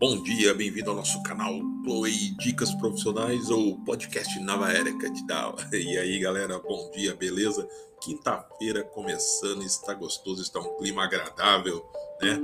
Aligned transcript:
Bom 0.00 0.22
dia, 0.22 0.54
bem-vindo 0.54 0.88
ao 0.88 0.96
nosso 0.96 1.22
canal 1.22 1.60
Play 1.84 2.34
Dicas 2.38 2.74
Profissionais 2.76 3.50
ou 3.50 3.78
podcast 3.84 4.40
Nova 4.40 4.72
Era 4.72 4.90
Catidal. 4.96 5.56
E 5.74 5.98
aí, 5.98 6.18
galera, 6.18 6.58
bom 6.58 6.90
dia, 6.90 7.14
beleza? 7.14 7.68
Quinta-feira 8.00 8.82
começando, 8.82 9.62
está 9.62 9.92
gostoso, 9.92 10.40
está 10.40 10.58
um 10.58 10.78
clima 10.78 11.04
agradável, 11.04 11.84
né? 12.22 12.40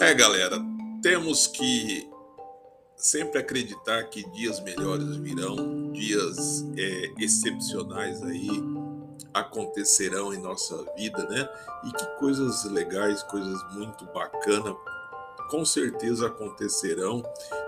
É, 0.00 0.12
galera, 0.12 0.58
temos 1.00 1.46
que 1.46 2.10
sempre 2.96 3.38
acreditar 3.38 4.02
que 4.10 4.28
dias 4.32 4.58
melhores 4.58 5.14
virão, 5.18 5.92
dias 5.92 6.66
é, 6.76 7.12
excepcionais 7.22 8.20
aí 8.24 8.48
acontecerão 9.32 10.34
em 10.34 10.38
nossa 10.38 10.84
vida, 10.96 11.24
né? 11.28 11.48
E 11.84 11.92
que 11.92 12.06
coisas 12.18 12.64
legais, 12.64 13.22
coisas 13.22 13.62
muito 13.72 14.04
bacanas 14.06 14.74
com 15.48 15.64
certeza 15.64 16.26
acontecerão 16.26 17.22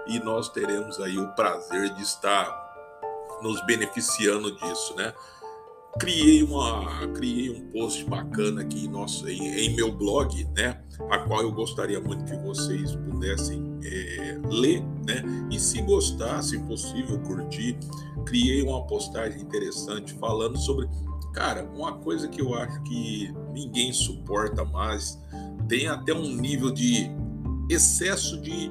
e 0.07 0.19
nós 0.21 0.49
teremos 0.49 1.01
aí 1.01 1.19
o 1.19 1.29
prazer 1.35 1.93
de 1.95 2.03
estar 2.03 2.71
nos 3.43 3.65
beneficiando 3.67 4.53
disso, 4.53 4.95
né? 4.97 5.13
Criei 5.99 6.43
uma, 6.43 7.09
criei 7.15 7.51
um 7.51 7.69
post 7.73 8.05
bacana 8.05 8.63
aqui 8.63 8.87
nosso, 8.87 9.29
em, 9.29 9.43
em 9.43 9.75
meu 9.75 9.91
blog, 9.91 10.45
né? 10.57 10.81
A 11.11 11.19
qual 11.19 11.43
eu 11.43 11.51
gostaria 11.51 12.01
muito 12.01 12.25
que 12.25 12.37
vocês 12.39 12.95
pudessem 12.95 13.81
é, 13.85 14.39
ler, 14.49 14.83
né? 15.07 15.23
E 15.51 15.59
se 15.59 15.83
gostar, 15.83 16.43
se 16.43 16.59
possível, 16.61 17.19
curtir, 17.21 17.77
criei 18.25 18.63
uma 18.63 18.87
postagem 18.87 19.41
interessante 19.41 20.15
falando 20.15 20.57
sobre, 20.59 20.89
cara, 21.35 21.65
uma 21.75 21.95
coisa 21.99 22.29
que 22.29 22.41
eu 22.41 22.55
acho 22.55 22.81
que 22.85 23.35
ninguém 23.53 23.93
suporta 23.93 24.65
mais, 24.65 25.19
tem 25.69 25.89
até 25.89 26.13
um 26.13 26.37
nível 26.37 26.71
de 26.71 27.11
excesso 27.71 28.37
de, 28.41 28.71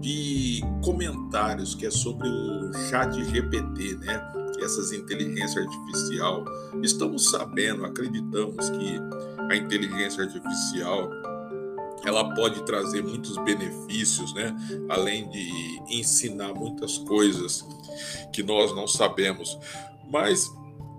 de 0.00 0.60
comentários 0.84 1.74
que 1.74 1.86
é 1.86 1.90
sobre 1.90 2.28
o 2.28 2.72
chat 2.88 3.12
GPT, 3.24 3.96
né? 3.96 4.32
Essas 4.62 4.92
inteligência 4.92 5.60
artificial. 5.60 6.44
Estamos 6.82 7.30
sabendo, 7.30 7.84
acreditamos 7.84 8.70
que 8.70 8.98
a 9.50 9.56
inteligência 9.56 10.22
artificial 10.22 11.10
ela 12.04 12.34
pode 12.34 12.64
trazer 12.64 13.02
muitos 13.02 13.36
benefícios, 13.38 14.32
né? 14.34 14.54
Além 14.88 15.28
de 15.28 15.82
ensinar 15.90 16.54
muitas 16.54 16.98
coisas 16.98 17.64
que 18.32 18.42
nós 18.42 18.74
não 18.74 18.86
sabemos. 18.86 19.58
Mas 20.10 20.48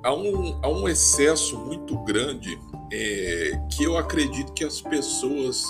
há 0.04 0.14
um, 0.14 0.60
há 0.62 0.68
um 0.68 0.88
excesso 0.88 1.58
muito 1.58 1.98
grande 2.04 2.60
é, 2.92 3.52
que 3.72 3.84
eu 3.84 3.98
acredito 3.98 4.54
que 4.54 4.64
as 4.64 4.82
pessoas 4.82 5.64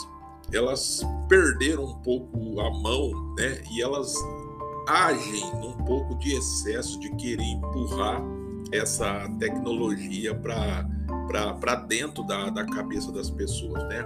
elas 0.51 1.01
perderam 1.27 1.85
um 1.85 1.95
pouco 2.01 2.59
a 2.59 2.69
mão, 2.71 3.11
né? 3.37 3.61
E 3.71 3.81
elas 3.81 4.13
agem 4.87 5.43
num 5.55 5.73
pouco 5.85 6.15
de 6.15 6.35
excesso 6.35 6.99
de 6.99 7.09
querer 7.15 7.43
empurrar 7.43 8.21
essa 8.71 9.29
tecnologia 9.39 10.33
para 10.33 11.75
dentro 11.87 12.23
da, 12.23 12.49
da 12.49 12.65
cabeça 12.65 13.11
das 13.11 13.29
pessoas, 13.29 13.83
né? 13.83 14.03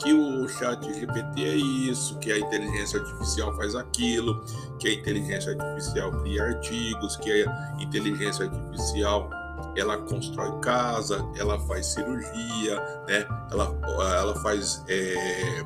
Que 0.00 0.12
o 0.12 0.48
chat 0.48 0.82
GPT 0.92 1.42
é 1.42 1.56
isso, 1.56 2.18
que 2.18 2.30
a 2.30 2.38
inteligência 2.38 3.00
artificial 3.00 3.56
faz 3.56 3.74
aquilo, 3.74 4.44
que 4.78 4.88
a 4.88 4.92
inteligência 4.92 5.52
artificial 5.52 6.12
cria 6.22 6.44
artigos, 6.44 7.16
que 7.16 7.30
a 7.30 7.82
inteligência 7.82 8.44
artificial 8.46 9.30
ela 9.76 9.96
constrói 9.98 10.58
casa, 10.60 11.24
ela 11.36 11.58
faz 11.60 11.86
cirurgia, 11.86 12.76
né? 13.08 13.26
Ela, 13.50 13.78
ela 14.18 14.34
faz 14.40 14.84
é, 14.88 15.64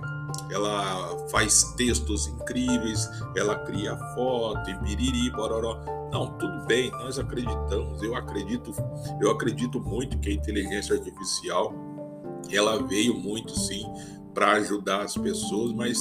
ela 0.50 1.28
faz 1.28 1.74
textos 1.76 2.26
incríveis, 2.26 3.08
ela 3.36 3.56
cria 3.64 3.96
foto 4.14 4.70
e 4.70 4.78
piriri, 4.78 5.30
bororó. 5.30 5.80
Não, 6.12 6.38
tudo 6.38 6.64
bem, 6.66 6.90
nós 6.92 7.18
acreditamos, 7.18 8.02
eu 8.02 8.14
acredito, 8.14 8.72
eu 9.20 9.30
acredito 9.30 9.80
muito 9.80 10.18
que 10.18 10.30
a 10.30 10.32
inteligência 10.32 10.94
artificial 10.94 11.74
ela 12.52 12.82
veio 12.82 13.14
muito 13.14 13.58
sim 13.58 13.84
para 14.32 14.52
ajudar 14.52 15.02
as 15.02 15.16
pessoas, 15.16 15.72
mas 15.72 15.98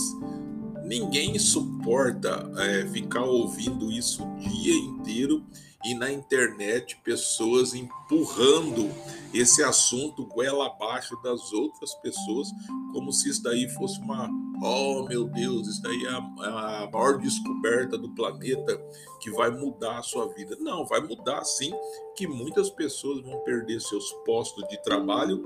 ninguém 0.84 1.40
suporta 1.40 2.51
é, 2.57 2.85
ficar 2.88 3.23
ouvindo 3.23 3.91
isso 3.91 4.23
o 4.23 4.35
dia 4.38 4.75
inteiro 4.75 5.44
e 5.84 5.94
na 5.94 6.12
internet 6.12 6.98
pessoas 7.04 7.74
empurrando 7.74 8.90
esse 9.34 9.64
assunto 9.64 10.26
goela 10.26 10.68
abaixo 10.68 11.20
das 11.22 11.52
outras 11.52 11.94
pessoas, 11.96 12.50
como 12.94 13.12
se 13.12 13.30
isso 13.30 13.44
daí 13.44 13.68
fosse 13.70 14.00
uma, 14.00 14.30
oh 14.62 15.06
meu 15.08 15.26
Deus, 15.26 15.68
isso 15.68 15.82
daí 15.82 16.06
é 16.06 16.10
a, 16.10 16.14
é 16.14 16.86
a 16.86 16.90
maior 16.92 17.18
descoberta 17.18 17.98
do 17.98 18.10
planeta 18.10 18.80
que 19.20 19.32
vai 19.32 19.50
mudar 19.50 19.98
a 19.98 20.04
sua 20.04 20.32
vida. 20.34 20.56
Não, 20.60 20.86
vai 20.86 21.02
mudar 21.02 21.44
sim, 21.44 21.74
que 22.16 22.28
muitas 22.28 22.70
pessoas 22.70 23.22
vão 23.22 23.40
perder 23.40 23.82
seus 23.82 24.12
postos 24.26 24.68
de 24.68 24.82
trabalho. 24.84 25.44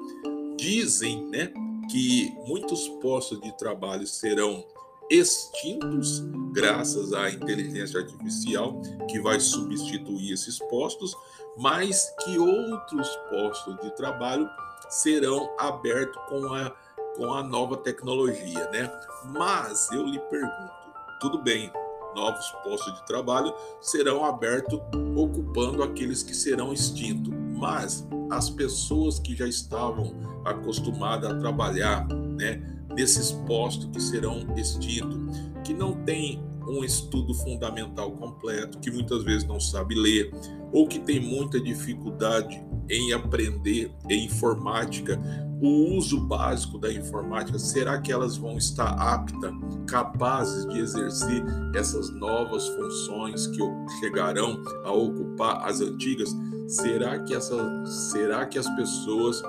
Dizem, 0.58 1.26
né, 1.30 1.52
que 1.90 2.36
muitos 2.46 2.88
postos 3.02 3.40
de 3.40 3.56
trabalho 3.58 4.06
serão 4.06 4.66
extintos 5.10 6.20
graças 6.52 7.14
à 7.14 7.30
inteligência 7.30 8.00
artificial 8.00 8.82
que 9.10 9.20
vai 9.22 9.40
substituir 9.40 10.34
esses 10.34 10.60
postos, 10.60 11.16
mas 11.58 12.14
que 12.24 12.38
outros 12.38 13.08
postos 13.30 13.78
de 13.82 13.96
trabalho 13.96 14.50
serão 14.90 15.50
abertos 15.58 16.22
com 16.28 16.54
a, 16.54 16.72
com 17.16 17.34
a 17.34 17.44
nova 17.44 17.78
tecnologia, 17.78 18.70
né? 18.72 18.92
Mas 19.26 19.92
eu 19.92 20.06
lhe 20.06 20.20
pergunto, 20.20 20.74
tudo 21.20 21.42
bem, 21.42 21.72
novos 22.16 22.50
postos 22.64 22.94
de 22.96 23.06
trabalho 23.06 23.54
serão 23.82 24.26
abertos 24.26 24.80
ocupando 25.16 25.84
aqueles 25.84 26.24
que 26.24 26.36
serão 26.36 26.74
extintos, 26.74 27.34
mas 27.56 28.08
as 28.32 28.50
pessoas 28.50 29.20
que 29.20 29.36
já 29.36 29.48
estavam 29.48 30.14
acostumadas 30.46 31.32
a 31.32 31.40
trabalhar, 31.40 32.08
né? 32.38 32.62
desses 32.96 33.32
postos 33.32 33.90
que 33.92 34.02
serão 34.02 34.56
extintos, 34.56 35.38
que 35.64 35.74
não 35.74 35.94
tem 36.04 36.42
um 36.68 36.84
estudo 36.84 37.34
fundamental 37.34 38.12
completo, 38.12 38.80
que 38.80 38.92
muitas 38.92 39.24
vezes 39.24 39.48
não 39.48 39.60
sabe 39.60 39.96
ler, 39.96 40.32
ou 40.72 40.88
que 40.88 41.00
tem 41.00 41.20
muita 41.20 41.60
dificuldade 41.60 42.62
em 42.90 43.14
aprender 43.14 43.92
em 44.10 44.26
informática, 44.26 45.20
o 45.62 45.96
uso 45.96 46.20
básico 46.20 46.78
da 46.78 46.92
informática, 46.92 47.58
será 47.58 48.00
que 48.00 48.12
elas 48.12 48.38
vão 48.38 48.58
estar 48.58 48.90
aptas, 48.90 49.52
capazes 49.88 50.68
de 50.68 50.80
exercer 50.80 51.44
essas 51.76 52.14
novas 52.14 52.68
funções 52.68 53.48
que 53.48 53.60
chegarão 54.00 54.62
a 54.84 54.92
ocupar 54.92 55.68
as 55.68 55.82
antigas? 55.82 56.30
Será 56.68 57.20
que, 57.20 57.34
essa, 57.34 57.86
será 57.86 58.46
que 58.46 58.60
as 58.60 58.70
pessoas 58.76 59.42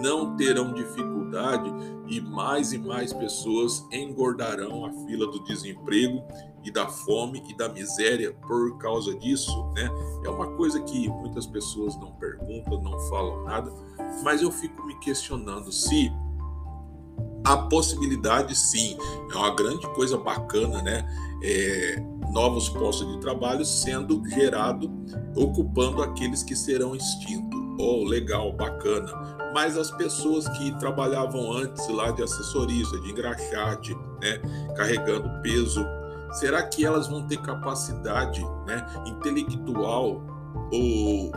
não 0.00 0.36
terão 0.36 0.72
dificuldade 0.72 1.70
e 2.06 2.20
mais 2.20 2.72
e 2.72 2.78
mais 2.78 3.12
pessoas 3.12 3.86
engordarão 3.90 4.84
a 4.84 4.92
fila 5.06 5.26
do 5.26 5.42
desemprego 5.44 6.22
e 6.64 6.70
da 6.70 6.88
fome 6.88 7.42
e 7.48 7.56
da 7.56 7.68
miséria 7.68 8.32
por 8.46 8.78
causa 8.78 9.14
disso, 9.18 9.66
né? 9.74 9.90
É 10.24 10.28
uma 10.28 10.48
coisa 10.56 10.80
que 10.80 11.08
muitas 11.08 11.46
pessoas 11.46 11.96
não 11.96 12.12
perguntam, 12.12 12.80
não 12.82 12.98
falam 13.08 13.44
nada, 13.44 13.72
mas 14.22 14.42
eu 14.42 14.50
fico 14.50 14.84
me 14.86 14.98
questionando 14.98 15.72
se 15.72 16.12
a 17.44 17.56
possibilidade, 17.56 18.56
sim, 18.56 18.96
é 19.32 19.36
uma 19.36 19.54
grande 19.54 19.86
coisa 19.94 20.16
bacana, 20.16 20.80
né? 20.82 21.04
É, 21.42 22.02
novos 22.30 22.68
postos 22.68 23.06
de 23.12 23.20
trabalho 23.20 23.64
sendo 23.64 24.22
gerado, 24.28 24.88
ocupando 25.34 26.02
aqueles 26.02 26.42
que 26.44 26.54
serão 26.54 26.94
extintos 26.94 27.60
oh, 27.78 28.04
legal, 28.04 28.52
bacana. 28.52 29.41
Mas 29.52 29.76
as 29.76 29.90
pessoas 29.90 30.48
que 30.48 30.72
trabalhavam 30.78 31.52
antes 31.52 31.86
lá 31.88 32.10
de 32.10 32.22
assessorista, 32.22 32.98
de 33.00 33.10
engraxate, 33.10 33.94
né, 34.20 34.40
carregando 34.76 35.28
peso, 35.42 35.84
será 36.32 36.62
que 36.62 36.84
elas 36.84 37.08
vão 37.08 37.26
ter 37.26 37.36
capacidade 37.38 38.42
né, 38.66 38.86
intelectual 39.06 40.22
ou, 40.72 41.32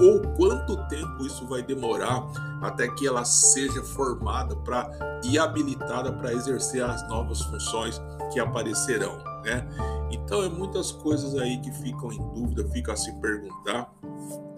ou 0.00 0.20
quanto 0.36 0.76
tempo 0.88 1.24
isso 1.24 1.46
vai 1.46 1.62
demorar 1.62 2.26
até 2.60 2.88
que 2.88 3.06
ela 3.06 3.24
seja 3.24 3.82
formada 3.82 4.56
para 4.56 4.90
e 5.24 5.38
habilitada 5.38 6.12
para 6.12 6.32
exercer 6.32 6.82
as 6.82 7.06
novas 7.08 7.40
funções 7.42 8.00
que 8.32 8.40
aparecerão, 8.40 9.18
né? 9.44 9.68
Então 10.10 10.42
é 10.42 10.48
muitas 10.48 10.90
coisas 10.90 11.36
aí 11.36 11.60
que 11.60 11.70
ficam 11.70 12.12
em 12.12 12.18
dúvida, 12.32 12.68
fica 12.70 12.92
a 12.92 12.96
se 12.96 13.12
perguntar 13.20 13.92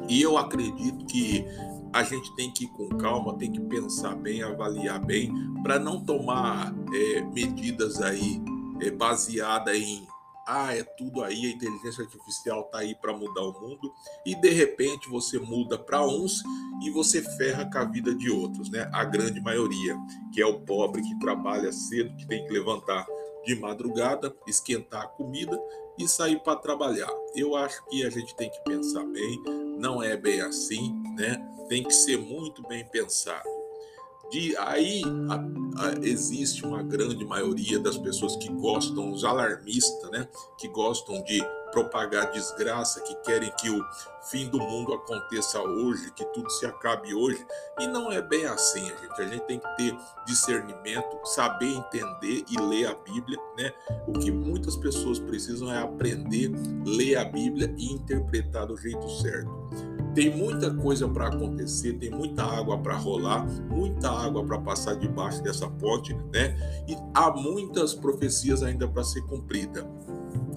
e 0.09 0.23
eu 0.23 0.37
acredito 0.39 1.05
que 1.07 1.47
a 1.95 2.03
gente 2.03 2.35
tem 2.35 2.51
que 2.51 2.65
ir 2.65 2.69
com 2.69 2.89
calma, 2.89 3.39
tem 3.39 3.53
que 3.53 3.61
pensar 3.61 4.17
bem, 4.17 4.43
avaliar 4.43 4.99
bem, 4.99 5.33
para 5.63 5.79
não 5.79 6.05
tomar 6.05 6.75
é, 6.93 7.21
medidas 7.21 8.03
aí 8.03 8.43
é, 8.83 8.91
baseadas 8.91 9.77
em 9.77 10.05
ah, 10.47 10.77
é 10.77 10.83
tudo 10.83 11.23
aí, 11.23 11.47
a 11.47 11.51
inteligência 11.51 12.05
artificial 12.05 12.65
tá 12.65 12.81
aí 12.81 12.95
para 12.97 13.17
mudar 13.17 13.41
o 13.41 13.59
mundo, 13.63 13.95
e 14.27 14.35
de 14.35 14.51
repente 14.51 15.09
você 15.09 15.39
muda 15.39 15.79
para 15.79 16.07
uns 16.07 16.43
e 16.83 16.91
você 16.91 17.23
ferra 17.23 17.65
com 17.71 17.79
a 17.79 17.85
vida 17.85 18.15
de 18.15 18.29
outros, 18.29 18.69
né? 18.69 18.91
A 18.93 19.05
grande 19.05 19.41
maioria, 19.41 19.97
que 20.35 20.43
é 20.43 20.47
o 20.47 20.61
pobre 20.61 21.01
que 21.01 21.19
trabalha 21.19 21.73
cedo, 21.73 22.15
que 22.17 22.27
tem 22.27 22.45
que 22.45 22.53
levantar 22.53 23.07
de 23.47 23.55
madrugada, 23.55 24.37
esquentar 24.47 25.05
a 25.05 25.09
comida 25.09 25.59
e 25.99 26.07
sair 26.07 26.39
para 26.43 26.57
trabalhar. 26.57 27.11
Eu 27.35 27.57
acho 27.57 27.83
que 27.87 28.05
a 28.05 28.11
gente 28.11 28.37
tem 28.37 28.51
que 28.51 28.63
pensar 28.65 29.05
bem, 29.05 29.43
não 29.77 30.03
é 30.03 30.17
bem 30.17 30.41
assim, 30.41 30.95
né? 31.17 31.37
Tem 31.69 31.83
que 31.83 31.93
ser 31.93 32.19
muito 32.19 32.63
bem 32.67 32.85
pensado. 32.87 33.49
De 34.31 34.57
aí 34.57 35.03
a, 35.29 35.87
a, 35.87 35.93
existe 36.03 36.65
uma 36.65 36.83
grande 36.83 37.25
maioria 37.25 37.79
das 37.79 37.97
pessoas 37.99 38.37
que 38.37 38.49
gostam, 38.49 39.13
os 39.13 39.25
alarmistas, 39.25 40.11
né? 40.11 40.29
Que 40.59 40.69
gostam 40.69 41.23
de 41.23 41.43
propagar 41.75 42.31
desgraça, 42.31 43.01
que 43.01 43.17
querem 43.17 43.53
que 43.59 43.69
o 43.69 43.85
fim 44.31 44.49
do 44.49 44.59
mundo 44.59 44.95
aconteça 44.95 45.61
hoje, 45.61 46.13
que 46.13 46.25
tudo 46.27 46.49
se 46.49 46.65
acabe 46.65 47.13
hoje. 47.13 47.45
E 47.81 47.87
não 47.89 48.13
é 48.13 48.23
bem 48.23 48.47
assim, 48.47 48.85
gente. 48.85 49.21
A 49.21 49.25
gente 49.25 49.43
tem 49.43 49.59
que 49.59 49.77
ter 49.77 49.97
discernimento, 50.25 51.19
saber 51.25 51.67
entender 51.67 52.45
e 52.49 52.61
ler 52.61 52.87
a 52.87 52.95
Bíblia, 52.95 53.39
né? 53.59 53.73
O 54.07 54.13
que 54.13 54.31
muitas 54.31 54.77
pessoas 54.77 55.19
precisam 55.19 55.71
é 55.73 55.79
aprender, 55.83 56.53
ler 56.87 57.17
a 57.17 57.25
Bíblia 57.25 57.75
e 57.77 57.93
interpretar 57.93 58.67
do 58.67 58.77
jeito 58.77 59.11
certo. 59.21 59.51
Tem 60.15 60.31
muita 60.31 60.73
coisa 60.73 61.09
para 61.09 61.27
acontecer, 61.27 61.95
tem 61.95 62.09
muita 62.09 62.45
água 62.45 62.79
para 62.79 62.97
rolar, 62.97 63.45
muita 63.69 64.09
água 64.09 64.45
para 64.45 64.61
passar 64.61 64.95
debaixo 64.95 65.43
dessa 65.43 65.69
ponte, 65.69 66.15
né? 66.33 66.57
E 66.87 66.97
há 67.13 67.33
muitas 67.33 67.95
profecias 67.95 68.63
ainda 68.63 68.87
para 68.87 69.03
ser 69.03 69.23
cumprida. 69.23 69.85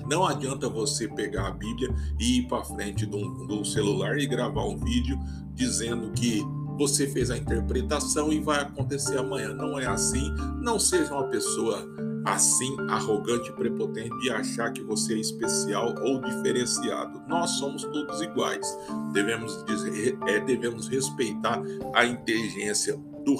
Não 0.09 0.25
adianta 0.25 0.69
você 0.69 1.07
pegar 1.07 1.47
a 1.47 1.51
Bíblia 1.51 1.93
e 2.19 2.39
ir 2.39 2.47
para 2.47 2.63
frente 2.63 3.05
de 3.05 3.15
um 3.15 3.63
celular 3.63 4.17
e 4.17 4.25
gravar 4.25 4.65
um 4.65 4.77
vídeo 4.77 5.17
dizendo 5.53 6.11
que 6.11 6.43
você 6.77 7.07
fez 7.07 7.31
a 7.31 7.37
interpretação 7.37 8.31
e 8.31 8.39
vai 8.39 8.61
acontecer 8.61 9.17
amanhã. 9.17 9.53
Não 9.53 9.79
é 9.79 9.87
assim. 9.87 10.31
Não 10.61 10.79
seja 10.79 11.13
uma 11.13 11.27
pessoa 11.27 11.85
assim, 12.25 12.75
arrogante 12.89 13.49
e 13.49 13.53
prepotente 13.53 14.15
de 14.19 14.29
achar 14.29 14.71
que 14.71 14.83
você 14.83 15.13
é 15.13 15.17
especial 15.17 15.95
ou 16.03 16.21
diferenciado. 16.21 17.21
Nós 17.27 17.51
somos 17.51 17.83
todos 17.83 18.21
iguais. 18.21 18.77
Devemos, 19.13 19.63
dizer, 19.65 20.17
é, 20.27 20.39
devemos 20.39 20.87
respeitar 20.87 21.61
a 21.93 22.05
inteligência 22.05 22.97
do, 23.25 23.35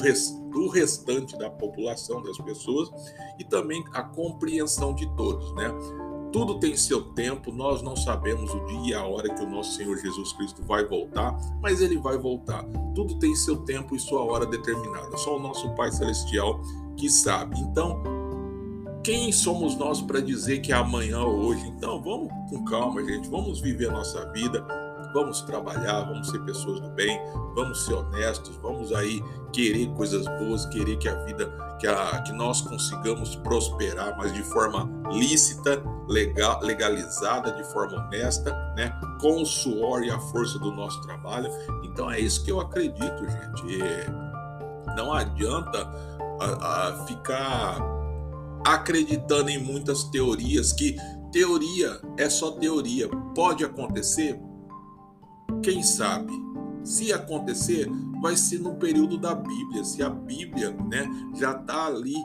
do 0.51 0.69
restante 0.69 1.37
da 1.37 1.49
população, 1.49 2.23
das 2.23 2.37
pessoas, 2.37 2.89
e 3.37 3.43
também 3.43 3.83
a 3.93 4.03
compreensão 4.03 4.95
de 4.95 5.05
todos, 5.15 5.53
né? 5.55 5.67
Tudo 6.31 6.59
tem 6.59 6.75
seu 6.75 7.01
tempo, 7.01 7.51
nós 7.51 7.81
não 7.81 7.95
sabemos 7.95 8.53
o 8.53 8.65
dia 8.65 8.89
e 8.89 8.93
a 8.93 9.03
hora 9.05 9.33
que 9.33 9.41
o 9.41 9.49
nosso 9.49 9.75
Senhor 9.75 9.97
Jesus 9.97 10.33
Cristo 10.33 10.61
vai 10.63 10.85
voltar, 10.85 11.37
mas 11.61 11.81
ele 11.81 11.97
vai 11.97 12.17
voltar. 12.17 12.63
Tudo 12.93 13.17
tem 13.17 13.35
seu 13.35 13.57
tempo 13.57 13.95
e 13.95 13.99
sua 13.99 14.21
hora 14.21 14.45
determinada. 14.45 15.15
Só 15.17 15.37
o 15.37 15.39
nosso 15.39 15.69
Pai 15.75 15.91
Celestial 15.91 16.61
que 16.95 17.09
sabe. 17.09 17.57
Então, 17.59 18.01
quem 19.03 19.31
somos 19.31 19.75
nós 19.77 20.01
para 20.01 20.19
dizer 20.19 20.59
que 20.59 20.71
é 20.71 20.75
amanhã 20.75 21.21
ou 21.21 21.45
hoje? 21.45 21.65
Então, 21.67 22.01
vamos 22.01 22.29
com 22.49 22.65
calma, 22.65 23.03
gente. 23.03 23.29
Vamos 23.29 23.61
viver 23.61 23.89
a 23.89 23.93
nossa 23.93 24.29
vida 24.31 24.65
vamos 25.17 25.41
trabalhar, 25.41 26.01
vamos 26.01 26.29
ser 26.29 26.39
pessoas 26.43 26.79
do 26.79 26.89
bem, 26.89 27.19
vamos 27.55 27.85
ser 27.85 27.95
honestos, 27.95 28.55
vamos 28.57 28.93
aí 28.93 29.23
querer 29.51 29.87
coisas 29.95 30.27
boas, 30.39 30.67
querer 30.67 30.95
que 30.97 31.09
a 31.09 31.15
vida, 31.25 31.51
que, 31.79 31.87
a, 31.87 32.21
que 32.21 32.31
nós 32.33 32.61
consigamos 32.61 33.35
prosperar, 33.37 34.15
mas 34.15 34.31
de 34.31 34.43
forma 34.43 34.87
lícita, 35.09 35.81
legal, 36.07 36.61
legalizada, 36.61 37.51
de 37.51 37.63
forma 37.73 37.97
honesta, 37.97 38.51
né? 38.75 38.93
com 39.19 39.41
o 39.41 39.45
suor 39.45 40.03
e 40.03 40.11
a 40.11 40.19
força 40.19 40.59
do 40.59 40.71
nosso 40.71 41.01
trabalho. 41.01 41.49
Então 41.83 42.11
é 42.11 42.19
isso 42.19 42.45
que 42.45 42.51
eu 42.51 42.61
acredito, 42.61 43.27
gente. 43.27 43.79
Não 44.95 45.11
adianta 45.11 45.89
a, 46.39 46.89
a 46.89 47.05
ficar 47.07 47.81
acreditando 48.63 49.49
em 49.49 49.57
muitas 49.57 50.03
teorias 50.03 50.71
que 50.71 50.95
teoria 51.31 51.99
é 52.17 52.29
só 52.29 52.51
teoria. 52.51 53.09
Pode 53.33 53.65
acontecer? 53.65 54.39
Quem 55.67 55.83
sabe? 55.83 56.31
Se 56.81 57.11
acontecer, 57.11 57.89
vai 58.21 58.37
ser 58.37 58.57
no 58.57 58.75
período 58.75 59.17
da 59.17 59.35
Bíblia. 59.35 59.83
Se 59.83 60.01
a 60.01 60.09
Bíblia 60.09 60.71
né, 60.71 61.05
já 61.35 61.51
está 61.51 61.87
ali 61.87 62.15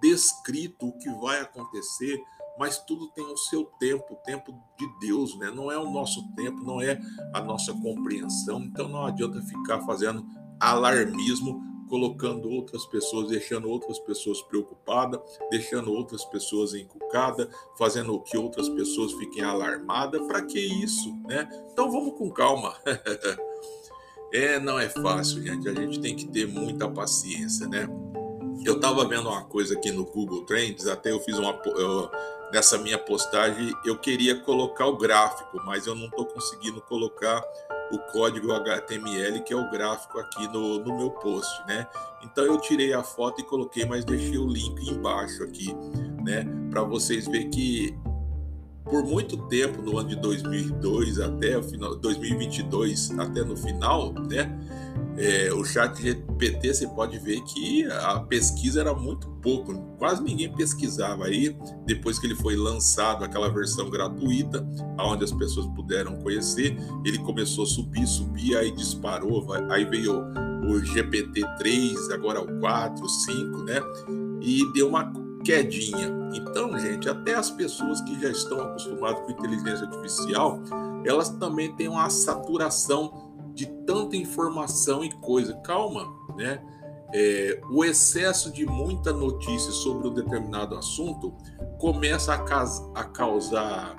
descrito 0.00 0.86
o 0.86 0.96
que 0.96 1.10
vai 1.14 1.40
acontecer, 1.40 2.22
mas 2.56 2.78
tudo 2.78 3.08
tem 3.08 3.24
o 3.24 3.36
seu 3.36 3.64
tempo, 3.80 4.14
o 4.14 4.16
tempo 4.18 4.52
de 4.78 4.86
Deus, 5.00 5.36
né? 5.36 5.50
Não 5.50 5.68
é 5.72 5.76
o 5.76 5.90
nosso 5.90 6.32
tempo, 6.36 6.62
não 6.62 6.80
é 6.80 6.96
a 7.34 7.40
nossa 7.40 7.72
compreensão. 7.72 8.62
Então 8.62 8.88
não 8.88 9.04
adianta 9.04 9.42
ficar 9.42 9.80
fazendo 9.80 10.24
alarmismo 10.60 11.60
colocando 11.92 12.48
outras 12.48 12.86
pessoas, 12.86 13.28
deixando 13.28 13.68
outras 13.68 13.98
pessoas 13.98 14.40
preocupadas, 14.40 15.20
deixando 15.50 15.92
outras 15.92 16.24
pessoas 16.24 16.72
encucadas, 16.72 17.46
fazendo 17.78 18.18
que 18.20 18.34
outras 18.34 18.66
pessoas 18.70 19.12
fiquem 19.12 19.42
alarmadas. 19.42 20.26
Para 20.26 20.40
que 20.40 20.58
isso, 20.58 21.14
né? 21.28 21.46
Então 21.70 21.92
vamos 21.92 22.16
com 22.16 22.30
calma. 22.30 22.74
é, 24.32 24.58
não 24.58 24.78
é 24.78 24.88
fácil, 24.88 25.42
gente. 25.42 25.68
A 25.68 25.74
gente 25.74 26.00
tem 26.00 26.16
que 26.16 26.26
ter 26.26 26.48
muita 26.48 26.88
paciência, 26.88 27.68
né? 27.68 27.86
Eu 28.64 28.76
estava 28.76 29.06
vendo 29.06 29.28
uma 29.28 29.44
coisa 29.44 29.74
aqui 29.74 29.90
no 29.90 30.06
Google 30.06 30.46
Trends, 30.46 30.86
até 30.86 31.12
eu 31.12 31.20
fiz 31.20 31.36
uma. 31.36 31.60
Eu, 31.76 32.10
nessa 32.52 32.76
minha 32.76 32.98
postagem, 32.98 33.74
eu 33.84 33.98
queria 33.98 34.38
colocar 34.38 34.86
o 34.86 34.96
gráfico, 34.96 35.58
mas 35.64 35.86
eu 35.86 35.94
não 35.94 36.04
estou 36.04 36.26
conseguindo 36.26 36.82
colocar 36.82 37.42
o 37.90 37.98
código 37.98 38.52
HTML, 38.52 39.40
que 39.40 39.52
é 39.52 39.56
o 39.56 39.70
gráfico 39.70 40.18
aqui 40.18 40.46
no, 40.48 40.78
no 40.78 40.96
meu 40.96 41.10
post, 41.10 41.66
né? 41.66 41.86
Então 42.22 42.44
eu 42.44 42.58
tirei 42.58 42.92
a 42.92 43.02
foto 43.02 43.40
e 43.40 43.44
coloquei, 43.44 43.86
mas 43.86 44.04
deixei 44.04 44.38
o 44.38 44.46
link 44.46 44.88
embaixo 44.88 45.42
aqui, 45.42 45.74
né? 46.22 46.46
Para 46.70 46.82
vocês 46.82 47.26
verem 47.26 47.50
que 47.50 47.98
por 48.84 49.04
muito 49.04 49.36
tempo, 49.48 49.80
no 49.80 49.96
ano 49.96 50.10
de 50.10 50.16
2002 50.16 51.20
até 51.20 51.56
o 51.56 51.62
final, 51.62 51.94
2022 51.96 53.18
até 53.18 53.42
no 53.42 53.56
final, 53.56 54.12
né? 54.12 54.50
É, 55.16 55.52
o 55.52 55.62
chat 55.64 55.94
GPT 56.02 56.72
você 56.72 56.86
pode 56.88 57.18
ver 57.18 57.40
que 57.42 57.84
a 57.84 58.20
pesquisa 58.20 58.80
era 58.80 58.94
muito 58.94 59.28
pouco, 59.42 59.74
quase 59.98 60.22
ninguém 60.22 60.50
pesquisava. 60.54 61.26
Aí, 61.26 61.56
depois 61.84 62.18
que 62.18 62.26
ele 62.26 62.34
foi 62.34 62.56
lançado, 62.56 63.24
aquela 63.24 63.48
versão 63.50 63.90
gratuita, 63.90 64.66
onde 64.98 65.24
as 65.24 65.32
pessoas 65.32 65.66
puderam 65.74 66.16
conhecer, 66.20 66.76
ele 67.04 67.18
começou 67.18 67.64
a 67.64 67.66
subir, 67.66 68.06
subir, 68.06 68.56
aí 68.56 68.70
disparou, 68.70 69.52
aí 69.70 69.84
veio 69.84 70.20
o 70.20 70.80
GPT-3, 70.80 72.12
agora 72.12 72.40
o 72.40 72.60
4, 72.60 73.04
o 73.04 73.08
5, 73.08 73.58
né? 73.64 73.80
E 74.40 74.72
deu 74.72 74.88
uma 74.88 75.12
quedinha. 75.44 76.10
Então, 76.32 76.78
gente, 76.78 77.08
até 77.08 77.34
as 77.34 77.50
pessoas 77.50 78.00
que 78.02 78.18
já 78.20 78.30
estão 78.30 78.60
acostumadas 78.60 79.20
com 79.24 79.32
inteligência 79.32 79.86
artificial, 79.86 80.62
elas 81.04 81.28
também 81.28 81.74
têm 81.74 81.88
uma 81.88 82.08
saturação 82.08 83.21
de 83.54 83.66
tanta 83.86 84.16
informação 84.16 85.04
e 85.04 85.10
coisa. 85.10 85.54
Calma, 85.54 86.06
né? 86.36 86.62
É, 87.14 87.60
o 87.70 87.84
excesso 87.84 88.50
de 88.50 88.64
muita 88.64 89.12
notícia 89.12 89.70
sobre 89.70 90.08
um 90.08 90.14
determinado 90.14 90.74
assunto 90.74 91.34
começa 91.78 92.32
a, 92.34 93.00
a 93.00 93.04
causar 93.04 93.94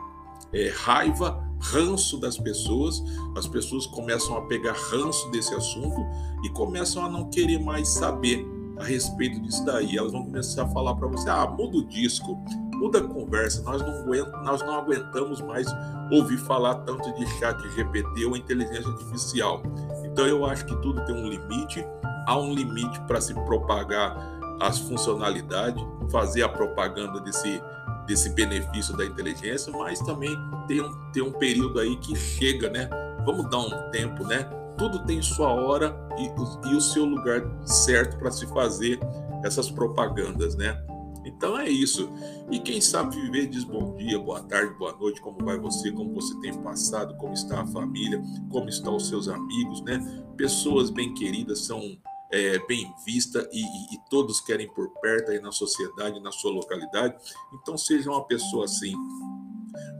é, 0.51 0.69
raiva, 0.69 1.43
ranço 1.60 2.19
das 2.19 2.38
pessoas, 2.38 3.03
as 3.38 3.48
pessoas 3.48 3.86
começam 3.88 4.36
a 4.38 4.41
pegar 4.41 4.74
ranço 4.74 5.29
desse 5.29 5.53
assunto 5.53 6.01
e 6.43 6.50
começam 6.50 7.05
a 7.05 7.10
não 7.10 7.29
querer 7.29 7.60
mais 7.60 7.88
saber 7.89 8.45
a 8.77 8.83
respeito 8.83 9.39
disso 9.41 9.63
daí. 9.65 9.98
Elas 9.98 10.12
vão 10.12 10.24
começar 10.24 10.63
a 10.63 10.69
falar 10.69 10.95
para 10.95 11.07
você: 11.07 11.29
ah, 11.29 11.48
muda 11.48 11.77
o 11.77 11.86
disco, 11.86 12.43
muda 12.74 13.00
a 13.00 13.03
conversa, 13.03 13.62
nós 13.63 13.82
não, 13.82 14.01
aguentamos, 14.01 14.46
nós 14.46 14.62
não 14.62 14.75
aguentamos 14.75 15.42
mais 15.42 15.68
ouvir 16.12 16.38
falar 16.38 16.75
tanto 16.75 17.13
de 17.13 17.25
chat 17.39 17.62
GPT 17.70 18.25
ou 18.25 18.36
inteligência 18.36 18.89
artificial. 18.89 19.62
Então 20.03 20.25
eu 20.27 20.46
acho 20.46 20.65
que 20.65 20.75
tudo 20.82 21.03
tem 21.06 21.15
um 21.15 21.27
limite, 21.27 21.86
há 22.27 22.38
um 22.38 22.53
limite 22.53 23.00
para 23.01 23.20
se 23.20 23.34
propagar 23.34 24.15
as 24.62 24.80
funcionalidades, 24.80 25.84
fazer 26.12 26.44
a 26.44 26.50
propaganda 26.50 27.20
desse, 27.20 27.62
desse 28.06 28.30
benefício 28.30 28.96
da 28.96 29.06
inteligência, 29.06 29.72
mas 29.74 30.00
também 30.00 30.36
tem 30.68 30.82
um, 30.82 31.12
tem 31.12 31.24
um 31.24 31.32
período 31.32 31.80
aí 31.80 31.96
que 31.98 32.15
chega, 32.15 32.70
né? 32.70 32.89
Vamos 33.25 33.50
dar 33.50 33.60
um 33.60 33.92
tempo, 33.92 34.24
né? 34.25 34.44
Tudo 34.77 35.00
tem 35.06 35.22
sua 35.22 35.50
hora 35.50 35.96
e, 36.18 36.70
e 36.70 36.75
o 36.75 36.82
seu 36.82 37.06
lugar 37.06 37.42
certo 37.65 38.18
para 38.18 38.32
se 38.32 38.46
fazer 38.48 39.00
essas 39.44 39.70
propagandas, 39.70 40.56
né? 40.56 40.82
Então 41.25 41.58
é 41.58 41.70
isso. 41.70 42.10
E 42.51 42.60
quem 42.60 42.82
sabe 42.82 43.15
viver 43.15 43.48
diz 43.48 43.63
bom 43.63 43.96
dia, 43.96 44.20
boa 44.20 44.42
tarde, 44.44 44.74
boa 44.77 44.94
noite, 44.94 45.22
como 45.22 45.44
vai 45.44 45.58
você, 45.58 45.92
como 45.92 46.13
você 46.13 46.39
tem 46.42 46.53
passado, 46.62 47.15
como 47.18 47.34
está 47.34 47.62
a 47.62 47.68
família, 47.68 48.22
como 48.50 48.70
estão 48.70 48.96
os 48.96 49.08
seus 49.08 49.27
amigos, 49.27 49.82
né? 49.82 50.00
Pessoas 50.38 50.89
bem 50.89 51.13
queridas 51.13 51.60
são 51.60 51.98
é, 52.32 52.58
bem 52.65 52.92
vistas 53.06 53.48
e, 53.51 53.62
e, 53.62 53.96
e, 53.96 54.00
todos 54.10 54.42
querem 54.42 54.68
por 54.74 54.89
perto 55.00 55.32
aí 55.32 55.39
na 55.39 55.51
sociedade, 55.51 56.20
na 56.20 56.32
sua 56.32 56.51
localidade. 56.51 57.15
Então 57.53 57.77
seja 57.77 58.10
uma 58.10 58.25
pessoa 58.25 58.65
assim. 58.65 58.96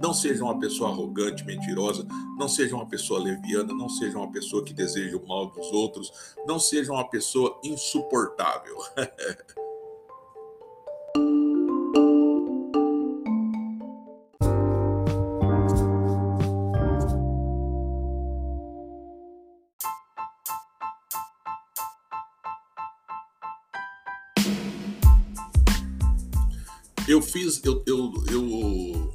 Não 0.02 0.14
seja 0.14 0.44
uma 0.44 0.60
pessoa 0.60 0.90
arrogante, 0.90 1.46
mentirosa, 1.46 2.06
não 2.38 2.48
seja 2.48 2.76
uma 2.76 2.88
pessoa 2.88 3.20
leviana, 3.20 3.74
não 3.74 3.88
seja 3.88 4.18
uma 4.18 4.32
pessoa 4.32 4.64
que 4.64 4.74
deseja 4.74 5.16
o 5.18 5.28
mal 5.28 5.52
dos 5.52 5.72
outros, 5.72 6.12
não 6.46 6.60
seja 6.60 6.92
uma 6.92 7.08
pessoa 7.08 7.60
insuportável. 7.64 8.78
eu, 27.64 27.84
eu, 27.86 28.14
eu 28.30 29.14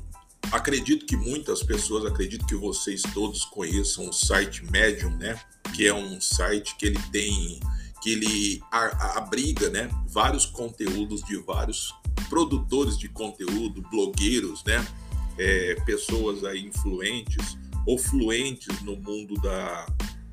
acredito 0.52 1.06
que 1.06 1.16
muitas 1.16 1.62
pessoas, 1.62 2.04
acredito 2.04 2.46
que 2.46 2.54
vocês 2.54 3.02
todos 3.14 3.44
conheçam 3.44 4.08
o 4.08 4.12
site 4.12 4.64
Medium, 4.70 5.10
né? 5.16 5.40
Que 5.74 5.86
é 5.86 5.94
um 5.94 6.20
site 6.20 6.76
que 6.76 6.86
ele 6.86 7.00
tem, 7.12 7.60
que 8.02 8.10
ele 8.10 8.62
abriga, 8.70 9.68
né? 9.70 9.90
Vários 10.08 10.46
conteúdos 10.46 11.22
de 11.22 11.36
vários 11.36 11.94
produtores 12.28 12.98
de 12.98 13.08
conteúdo, 13.08 13.82
blogueiros, 13.90 14.64
né? 14.64 14.86
É, 15.38 15.74
pessoas 15.86 16.44
aí 16.44 16.66
influentes 16.66 17.56
ou 17.86 17.96
fluentes 17.96 18.82
no 18.82 18.96
mundo 18.96 19.34
da, 19.40 19.86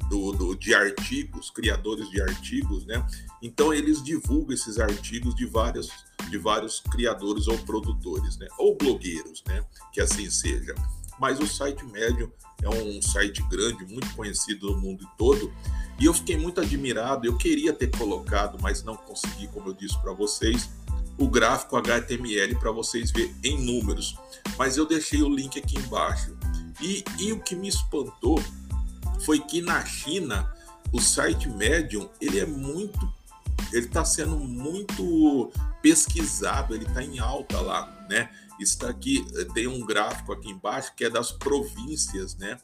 do, 0.09 0.31
do, 0.31 0.55
de 0.55 0.73
artigos, 0.73 1.49
criadores 1.49 2.09
de 2.09 2.21
artigos, 2.21 2.85
né? 2.85 3.05
Então 3.41 3.73
eles 3.73 4.03
divulgam 4.03 4.53
esses 4.53 4.79
artigos 4.79 5.35
de 5.35 5.45
vários, 5.45 5.89
de 6.29 6.37
vários 6.37 6.79
criadores 6.79 7.47
ou 7.47 7.57
produtores, 7.59 8.37
né? 8.37 8.47
Ou 8.57 8.75
blogueiros, 8.75 9.43
né? 9.47 9.63
Que 9.91 10.01
assim 10.01 10.29
seja. 10.29 10.75
Mas 11.19 11.39
o 11.39 11.47
site 11.47 11.85
Medium 11.85 12.29
é 12.61 12.69
um 12.69 13.01
site 13.01 13.41
grande, 13.49 13.85
muito 13.85 14.13
conhecido 14.15 14.71
no 14.71 14.77
mundo 14.77 15.07
todo, 15.17 15.53
e 15.99 16.05
eu 16.05 16.13
fiquei 16.13 16.37
muito 16.37 16.59
admirado. 16.59 17.25
Eu 17.25 17.37
queria 17.37 17.71
ter 17.71 17.87
colocado, 17.97 18.57
mas 18.61 18.83
não 18.83 18.95
consegui, 18.95 19.47
como 19.47 19.69
eu 19.69 19.73
disse 19.73 19.97
para 20.01 20.11
vocês, 20.11 20.69
o 21.17 21.27
gráfico 21.27 21.77
HTML 21.77 22.55
para 22.55 22.71
vocês 22.71 23.11
verem 23.11 23.33
em 23.43 23.65
números. 23.65 24.15
Mas 24.57 24.77
eu 24.77 24.85
deixei 24.85 25.21
o 25.21 25.29
link 25.29 25.57
aqui 25.57 25.77
embaixo. 25.77 26.35
E, 26.81 27.03
e 27.17 27.31
o 27.31 27.39
que 27.39 27.55
me 27.55 27.69
espantou 27.69 28.41
foi 29.21 29.39
que 29.39 29.61
na 29.61 29.83
China 29.85 30.53
o 30.91 30.99
site 30.99 31.47
Medium 31.49 32.09
ele 32.19 32.39
é 32.39 32.45
muito 32.45 33.11
ele 33.71 33.85
está 33.85 34.05
sendo 34.05 34.37
muito 34.37 35.51
pesquisado, 35.81 36.73
ele 36.73 36.85
está 36.85 37.03
em 37.03 37.19
alta 37.19 37.59
lá, 37.59 38.05
né? 38.09 38.29
Está 38.59 38.89
aqui, 38.89 39.25
tem 39.53 39.67
um 39.67 39.85
gráfico 39.85 40.31
aqui 40.31 40.49
embaixo 40.49 40.93
que 40.95 41.03
é 41.03 41.09
das 41.09 41.31
províncias, 41.31 42.35
né? 42.37 42.57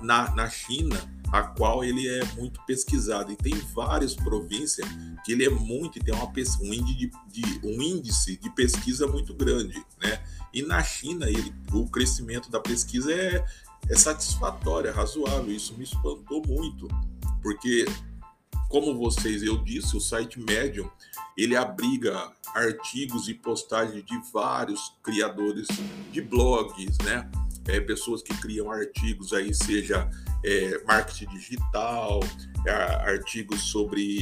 Na, 0.00 0.34
na 0.34 0.48
China, 0.48 0.96
a 1.30 1.42
qual 1.42 1.84
ele 1.84 2.08
é 2.08 2.24
muito 2.36 2.60
pesquisado. 2.64 3.32
E 3.32 3.36
tem 3.36 3.54
várias 3.74 4.14
províncias 4.14 4.88
que 5.24 5.32
ele 5.32 5.44
é 5.44 5.50
muito, 5.50 5.98
tem 6.00 6.14
uma, 6.14 6.26
um, 6.26 6.72
índice 6.72 6.94
de, 7.28 7.42
de, 7.42 7.66
um 7.66 7.82
índice 7.82 8.36
de 8.36 8.48
pesquisa 8.50 9.06
muito 9.06 9.34
grande, 9.34 9.84
né? 10.00 10.22
E 10.52 10.62
na 10.62 10.82
China, 10.82 11.28
ele, 11.28 11.52
o 11.72 11.88
crescimento 11.88 12.48
da 12.50 12.60
pesquisa 12.60 13.12
é, 13.12 13.44
é 13.88 13.96
satisfatório, 13.96 14.88
é 14.88 14.92
razoável. 14.92 15.50
Isso 15.50 15.74
me 15.74 15.82
espantou 15.82 16.40
muito, 16.46 16.86
porque, 17.42 17.84
como 18.74 18.98
vocês 18.98 19.40
eu 19.44 19.56
disse, 19.62 19.96
o 19.96 20.00
site 20.00 20.40
Medium 20.40 20.90
ele 21.38 21.54
abriga 21.54 22.32
artigos 22.56 23.28
e 23.28 23.34
postagens 23.34 24.04
de 24.04 24.20
vários 24.32 24.96
criadores 25.00 25.68
de 26.10 26.20
blogs, 26.20 26.98
né? 27.04 27.30
É, 27.68 27.80
pessoas 27.80 28.22
que 28.22 28.36
criam 28.40 28.70
artigos 28.70 29.32
aí, 29.32 29.54
seja 29.54 30.10
é, 30.44 30.82
marketing 30.84 31.26
digital, 31.28 32.20
é, 32.66 32.72
artigos 33.10 33.62
sobre 33.62 34.18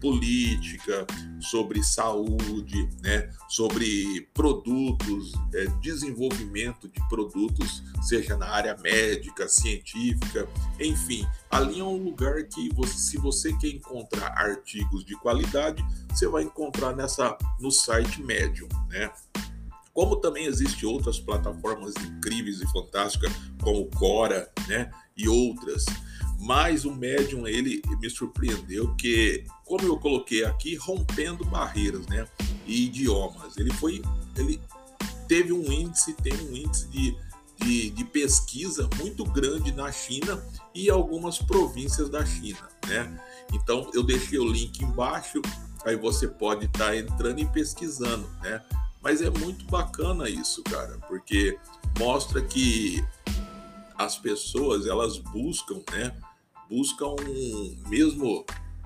política, 0.00 1.06
sobre 1.40 1.82
saúde, 1.82 2.88
né, 3.02 3.30
sobre 3.48 4.28
produtos, 4.34 5.32
é, 5.54 5.66
desenvolvimento 5.80 6.88
de 6.88 7.08
produtos, 7.08 7.82
seja 8.02 8.36
na 8.36 8.48
área 8.48 8.76
médica, 8.78 9.48
científica, 9.48 10.48
enfim. 10.78 11.26
Ali 11.50 11.80
é 11.80 11.84
um 11.84 11.96
lugar 11.96 12.44
que, 12.44 12.68
você, 12.74 12.98
se 12.98 13.18
você 13.18 13.52
quer 13.58 13.68
encontrar 13.68 14.28
artigos 14.36 15.04
de 15.04 15.14
qualidade, 15.16 15.84
você 16.10 16.26
vai 16.28 16.42
encontrar 16.42 16.94
nessa 16.94 17.36
no 17.58 17.70
site 17.70 18.22
Medium, 18.22 18.68
né? 18.88 19.10
Como 20.00 20.16
também 20.16 20.46
existem 20.46 20.88
outras 20.88 21.20
plataformas 21.20 21.92
incríveis 21.96 22.62
e 22.62 22.72
fantásticas, 22.72 23.30
como 23.62 23.84
Cora, 23.90 24.50
né? 24.66 24.90
E 25.14 25.28
outras. 25.28 25.84
Mas 26.38 26.86
o 26.86 26.94
Medium, 26.94 27.46
ele 27.46 27.82
me 28.00 28.08
surpreendeu 28.08 28.94
que, 28.94 29.44
como 29.66 29.86
eu 29.86 29.98
coloquei 29.98 30.42
aqui, 30.42 30.74
rompendo 30.74 31.44
barreiras, 31.44 32.06
né? 32.06 32.26
E 32.66 32.86
idiomas. 32.86 33.58
Ele 33.58 33.70
foi, 33.74 34.00
ele 34.38 34.58
teve 35.28 35.52
um 35.52 35.70
índice, 35.70 36.14
tem 36.14 36.32
um 36.32 36.56
índice 36.56 36.88
de, 36.88 37.14
de, 37.58 37.90
de 37.90 38.04
pesquisa 38.06 38.88
muito 38.98 39.22
grande 39.24 39.70
na 39.70 39.92
China 39.92 40.42
e 40.74 40.88
algumas 40.88 41.36
províncias 41.36 42.08
da 42.08 42.24
China, 42.24 42.70
né? 42.88 43.20
Então 43.52 43.90
eu 43.92 44.02
deixei 44.02 44.38
o 44.38 44.50
link 44.50 44.82
embaixo, 44.82 45.42
aí 45.84 45.94
você 45.94 46.26
pode 46.26 46.64
estar 46.64 46.86
tá 46.86 46.96
entrando 46.96 47.38
e 47.40 47.44
pesquisando, 47.44 48.26
né? 48.40 48.62
Mas 49.02 49.22
é 49.22 49.30
muito 49.30 49.64
bacana 49.66 50.28
isso, 50.28 50.62
cara, 50.64 50.98
porque 51.08 51.58
mostra 51.98 52.42
que 52.42 53.02
as 53.96 54.18
pessoas 54.18 54.86
elas 54.86 55.18
buscam, 55.18 55.82
né? 55.90 56.14
Buscam 56.68 57.16
mesmo 57.88 58.44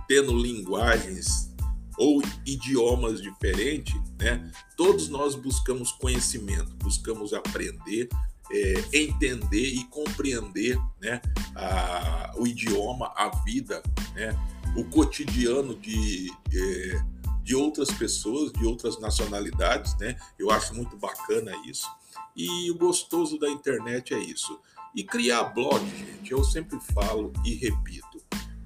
tendo 0.08 0.36
linguagens 0.36 1.52
ou 1.96 2.22
idiomas 2.46 3.20
diferentes, 3.20 4.00
né? 4.18 4.50
Todos 4.76 5.08
nós 5.08 5.34
buscamos 5.34 5.92
conhecimento, 5.92 6.74
buscamos 6.76 7.32
aprender, 7.32 8.08
é, 8.50 8.84
entender 8.92 9.74
e 9.74 9.84
compreender, 9.84 10.78
né? 11.00 11.20
A, 11.54 12.32
o 12.36 12.46
idioma, 12.46 13.12
a 13.16 13.28
vida, 13.44 13.82
né? 14.14 14.36
O 14.76 14.84
cotidiano 14.84 15.74
de, 15.76 16.32
de 16.48 16.96
é, 16.96 17.04
de 17.44 17.54
outras 17.54 17.90
pessoas, 17.90 18.50
de 18.52 18.64
outras 18.64 18.98
nacionalidades, 18.98 19.94
né? 19.98 20.16
Eu 20.38 20.50
acho 20.50 20.74
muito 20.74 20.96
bacana 20.96 21.52
isso. 21.66 21.86
E 22.34 22.70
o 22.70 22.78
gostoso 22.78 23.38
da 23.38 23.50
internet 23.50 24.14
é 24.14 24.18
isso. 24.18 24.58
E 24.96 25.04
criar 25.04 25.44
blog, 25.44 25.84
gente, 25.84 26.32
eu 26.32 26.42
sempre 26.42 26.80
falo 26.94 27.32
e 27.44 27.54
repito, 27.54 28.18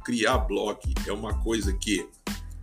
criar 0.04 0.38
blog 0.38 0.78
é 1.06 1.12
uma 1.12 1.42
coisa 1.42 1.72
que 1.72 2.08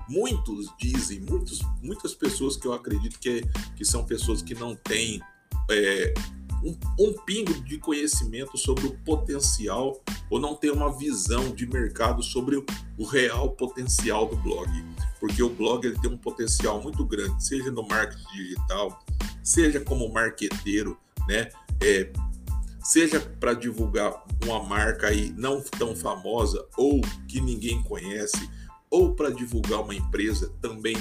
muitos 0.08 0.74
dizem, 0.80 1.20
muitos, 1.20 1.60
muitas 1.82 2.16
pessoas 2.16 2.56
que 2.56 2.66
eu 2.66 2.74
acredito 2.74 3.20
que, 3.20 3.44
que 3.76 3.84
são 3.84 4.06
pessoas 4.06 4.42
que 4.42 4.56
não 4.56 4.74
têm 4.74 5.22
é, 5.70 6.14
um, 6.66 6.76
um 7.00 7.14
pingo 7.14 7.54
de 7.62 7.78
conhecimento 7.78 8.58
sobre 8.58 8.88
o 8.88 8.98
potencial 9.00 10.02
ou 10.30 10.40
não 10.40 10.56
ter 10.56 10.72
uma 10.72 10.92
visão 10.98 11.54
de 11.54 11.68
mercado 11.68 12.24
sobre 12.24 12.58
o, 12.98 13.06
real 13.06 13.52
potencial 13.52 14.28
do 14.28 14.36
blog. 14.38 14.70
Porque 15.20 15.44
o 15.44 15.50
blog 15.50 15.86
ele 15.86 16.00
tem 16.00 16.10
um 16.10 16.18
potencial 16.18 16.82
muito 16.82 17.06
grande, 17.06 17.46
seja 17.46 17.72
no 17.72 17.88
marketing 17.88 18.26
digital, 18.34 19.00
seja 19.44 19.80
como 19.80 20.12
marqueteiro, 20.12 20.98
né? 21.28 21.50
É, 21.82 22.12
seja 22.84 23.20
para 23.20 23.54
divulgar 23.54 24.24
uma 24.44 24.64
marca 24.64 25.08
aí 25.08 25.32
não 25.38 25.62
tão 25.62 25.96
famosa 25.96 26.66
ou 26.78 27.02
que 27.28 27.40
ninguém 27.40 27.82
conhece, 27.84 28.50
ou 28.90 29.14
para 29.14 29.30
divulgar 29.30 29.82
uma 29.82 29.94
empresa 29.94 30.52
também 30.62 30.96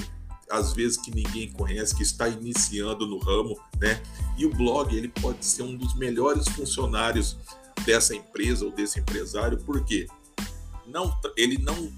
às 0.49 0.73
vezes 0.73 0.97
que 0.97 1.11
ninguém 1.11 1.51
conhece, 1.51 1.95
que 1.95 2.03
está 2.03 2.27
iniciando 2.27 3.07
no 3.07 3.17
ramo, 3.17 3.59
né? 3.79 4.01
E 4.37 4.45
o 4.45 4.53
blog 4.53 4.95
ele 4.95 5.07
pode 5.07 5.45
ser 5.45 5.63
um 5.63 5.75
dos 5.75 5.95
melhores 5.95 6.47
funcionários 6.49 7.37
dessa 7.85 8.15
empresa 8.15 8.65
ou 8.65 8.71
desse 8.71 8.99
empresário, 8.99 9.57
porque 9.65 10.07
não, 10.85 11.15
ele 11.35 11.57
não, 11.57 11.91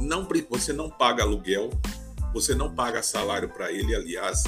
não, 0.00 0.26
você 0.48 0.72
não 0.72 0.90
paga 0.90 1.22
aluguel, 1.22 1.70
você 2.32 2.54
não 2.54 2.74
paga 2.74 3.02
salário 3.02 3.48
para 3.48 3.72
ele, 3.72 3.94
aliás, 3.94 4.42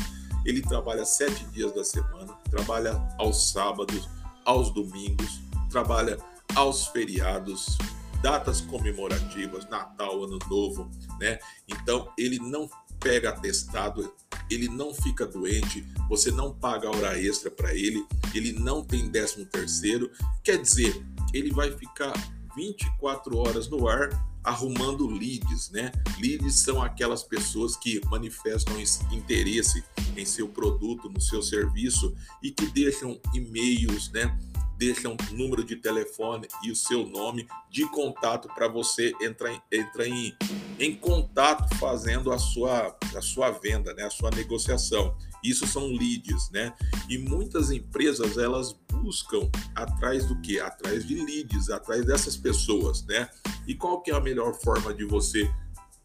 ele 0.45 0.61
trabalha 0.61 1.05
sete 1.05 1.45
dias 1.47 1.73
da 1.73 1.85
semana, 1.85 2.33
trabalha 2.51 3.01
aos 3.19 3.53
sábados, 3.53 4.09
aos 4.45 4.73
domingos, 4.73 5.41
trabalha 5.71 6.19
aos 6.55 6.87
feriados, 6.89 7.79
datas 8.23 8.61
comemorativas, 8.61 9.69
Natal, 9.69 10.25
Ano 10.25 10.39
Novo, 10.49 10.91
né? 11.19 11.39
Então 11.69 12.13
ele 12.17 12.39
não 12.39 12.69
pega 13.03 13.31
atestado, 13.31 14.13
ele 14.51 14.69
não 14.69 14.95
fica 14.95 15.27
doente, 15.27 15.85
você 16.09 16.31
não 16.31 16.55
paga 16.55 16.89
hora 16.89 17.19
extra 17.19 17.51
para 17.51 17.75
ele, 17.75 18.05
ele 18.35 18.53
não 18.53 18.85
tem 18.85 19.09
décimo 19.09 19.45
terceiro, 19.47 20.11
quer 20.43 20.61
dizer, 20.61 21.05
ele 21.33 21.51
vai 21.51 21.71
ficar 21.73 22.13
24 22.55 23.37
horas 23.37 23.69
no 23.69 23.89
ar 23.89 24.11
arrumando 24.45 25.07
leads, 25.07 25.71
né? 25.71 25.93
Leads 26.19 26.61
são 26.61 26.83
aquelas 26.83 27.23
pessoas 27.23 27.77
que 27.77 28.01
manifestam 28.07 28.75
interesse 29.13 29.85
em 30.17 30.25
seu 30.25 30.49
produto, 30.49 31.09
no 31.09 31.21
seu 31.21 31.43
serviço 31.43 32.15
e 32.43 32.51
que 32.51 32.67
deixam 32.67 33.21
e-mails, 33.33 34.11
né? 34.11 34.37
Deixam 34.83 35.17
o 35.31 35.35
número 35.35 35.63
de 35.63 35.77
telefone 35.77 36.49
e 36.65 36.73
o 36.73 36.75
seu 36.75 37.07
nome 37.07 37.47
de 37.71 37.87
contato 37.91 38.49
para 38.49 38.67
você 38.67 39.13
entrar, 39.23 39.53
em, 39.53 39.63
entrar 39.71 40.09
em, 40.09 40.37
em 40.77 40.97
contato 40.97 41.73
fazendo 41.77 42.33
a 42.33 42.39
sua, 42.39 42.97
a 43.17 43.21
sua 43.21 43.53
venda, 43.53 43.95
né, 43.95 44.03
a 44.03 44.11
sua 44.11 44.31
negociação. 44.31 45.17
Isso 45.45 45.69
são 45.69 45.87
leads, 45.87 46.51
né? 46.51 46.73
E 47.09 47.17
muitas 47.17 47.71
empresas 47.71 48.37
elas 48.37 48.77
buscam 48.91 49.49
atrás 49.75 50.27
do 50.27 50.41
que? 50.41 50.59
Atrás 50.59 51.07
de 51.07 51.15
leads, 51.15 51.71
atrás 51.71 52.05
dessas 52.05 52.37
pessoas, 52.37 53.05
né? 53.05 53.29
E 53.67 53.77
qual 53.77 54.03
que 54.03 54.11
é 54.11 54.15
a 54.15 54.21
melhor 54.21 54.55
forma 54.55 54.93
de 54.93 55.05
você 55.05 55.49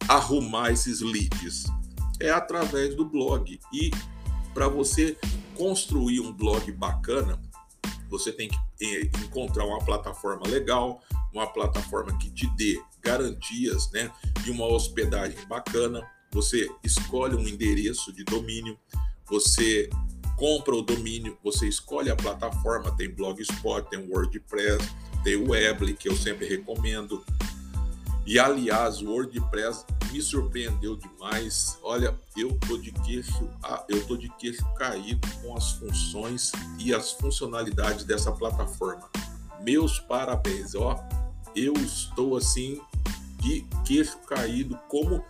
arrumar 0.07 0.71
esses 0.71 1.01
leads? 1.01 1.65
É 2.19 2.29
através 2.29 2.95
do 2.95 3.05
blog. 3.05 3.59
E 3.73 3.91
para 4.53 4.67
você 4.67 5.17
construir 5.55 6.19
um 6.19 6.31
blog 6.31 6.71
bacana, 6.71 7.39
você 8.09 8.31
tem 8.31 8.49
que 8.49 8.57
eh, 8.81 9.09
encontrar 9.23 9.65
uma 9.65 9.83
plataforma 9.83 10.47
legal, 10.47 11.01
uma 11.33 11.47
plataforma 11.47 12.17
que 12.17 12.29
te 12.29 12.47
dê 12.55 12.81
garantias, 13.01 13.89
né? 13.91 14.11
E 14.45 14.51
uma 14.51 14.65
hospedagem 14.65 15.45
bacana. 15.47 16.05
Você 16.31 16.69
escolhe 16.83 17.35
um 17.35 17.47
endereço 17.47 18.11
de 18.11 18.23
domínio, 18.23 18.77
você 19.25 19.89
compra 20.37 20.75
o 20.75 20.81
domínio, 20.81 21.37
você 21.43 21.67
escolhe 21.67 22.09
a 22.09 22.15
plataforma, 22.15 22.95
tem 22.95 23.09
Blogspot, 23.09 23.89
tem 23.89 24.07
WordPress, 24.07 24.87
tem 25.23 25.35
o 25.35 25.49
Weebly, 25.49 25.93
que 25.93 26.07
eu 26.07 26.15
sempre 26.15 26.47
recomendo. 26.47 27.25
E 28.27 28.37
aliás, 28.37 29.01
o 29.01 29.09
WordPress 29.09 29.85
me 30.11 30.21
surpreendeu 30.21 30.97
demais. 30.97 31.79
Olha, 31.81 32.13
eu 32.35 32.59
tô 32.67 32.77
de 32.77 32.91
queixo, 32.91 33.49
eu 33.87 34.05
tô 34.05 34.17
de 34.17 34.27
queixo 34.35 34.65
caído 34.73 35.25
com 35.41 35.55
as 35.55 35.71
funções 35.71 36.51
e 36.77 36.93
as 36.93 37.13
funcionalidades 37.13 38.03
dessa 38.03 38.29
plataforma. 38.33 39.09
Meus 39.61 39.97
parabéns, 39.97 40.75
ó. 40.75 41.01
Eu 41.55 41.71
estou 41.75 42.35
assim 42.35 42.81
de 43.39 43.65
queixo 43.85 44.17
caído 44.27 44.77
como 44.89 45.23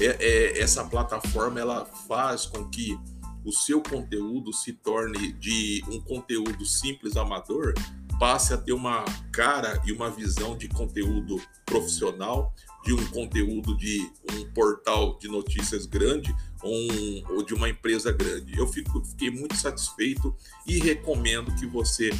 é, 0.00 0.16
é, 0.20 0.60
essa 0.60 0.84
plataforma 0.84 1.58
ela 1.58 1.84
faz 1.84 2.46
com 2.46 2.70
que 2.70 2.96
o 3.44 3.50
seu 3.50 3.82
conteúdo 3.82 4.52
se 4.52 4.72
torne 4.72 5.32
de 5.32 5.82
um 5.88 6.00
conteúdo 6.00 6.64
simples 6.64 7.16
amador 7.16 7.74
passe 8.18 8.52
a 8.52 8.58
ter 8.58 8.72
uma 8.72 9.04
cara 9.32 9.80
e 9.84 9.92
uma 9.92 10.10
visão 10.10 10.56
de 10.56 10.68
conteúdo 10.68 11.40
profissional, 11.64 12.54
de 12.84 12.92
um 12.92 13.06
conteúdo 13.08 13.76
de 13.76 14.10
um 14.32 14.52
portal 14.52 15.18
de 15.18 15.28
notícias 15.28 15.86
grande 15.86 16.34
um, 16.62 17.22
ou 17.34 17.42
de 17.42 17.54
uma 17.54 17.68
empresa 17.68 18.12
grande. 18.12 18.56
Eu 18.58 18.66
fico, 18.66 19.04
fiquei 19.04 19.30
muito 19.30 19.56
satisfeito 19.56 20.34
e 20.66 20.78
recomendo 20.78 21.54
que 21.54 21.66
você 21.66 22.10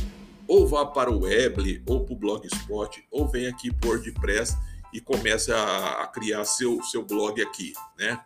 ou 0.46 0.66
vá 0.66 0.84
para 0.84 1.10
o 1.10 1.20
Weebly 1.20 1.82
ou 1.86 2.04
para 2.04 2.14
o 2.14 2.18
Blogspot 2.18 3.04
ou 3.10 3.28
venha 3.28 3.50
aqui 3.50 3.72
por 3.72 3.96
WordPress 3.96 4.56
e 4.92 5.00
comece 5.00 5.52
a, 5.52 6.02
a 6.02 6.06
criar 6.06 6.44
seu, 6.44 6.82
seu 6.82 7.04
blog 7.04 7.40
aqui, 7.42 7.72
né? 7.98 8.20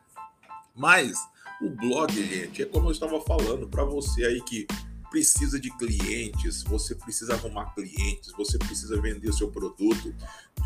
Mas 0.75 1.16
o 1.60 1.70
blog, 1.70 2.12
gente, 2.12 2.62
é 2.62 2.66
como 2.66 2.88
eu 2.88 2.92
estava 2.92 3.20
falando 3.20 3.68
para 3.68 3.84
você 3.84 4.25
aí 4.25 4.40
que 4.42 4.66
precisa 5.10 5.58
de 5.58 5.70
clientes, 5.76 6.62
você 6.62 6.94
precisa 6.94 7.34
arrumar 7.34 7.74
clientes, 7.74 8.32
você 8.36 8.58
precisa 8.58 9.00
vender 9.00 9.32
seu 9.32 9.50
produto. 9.50 10.14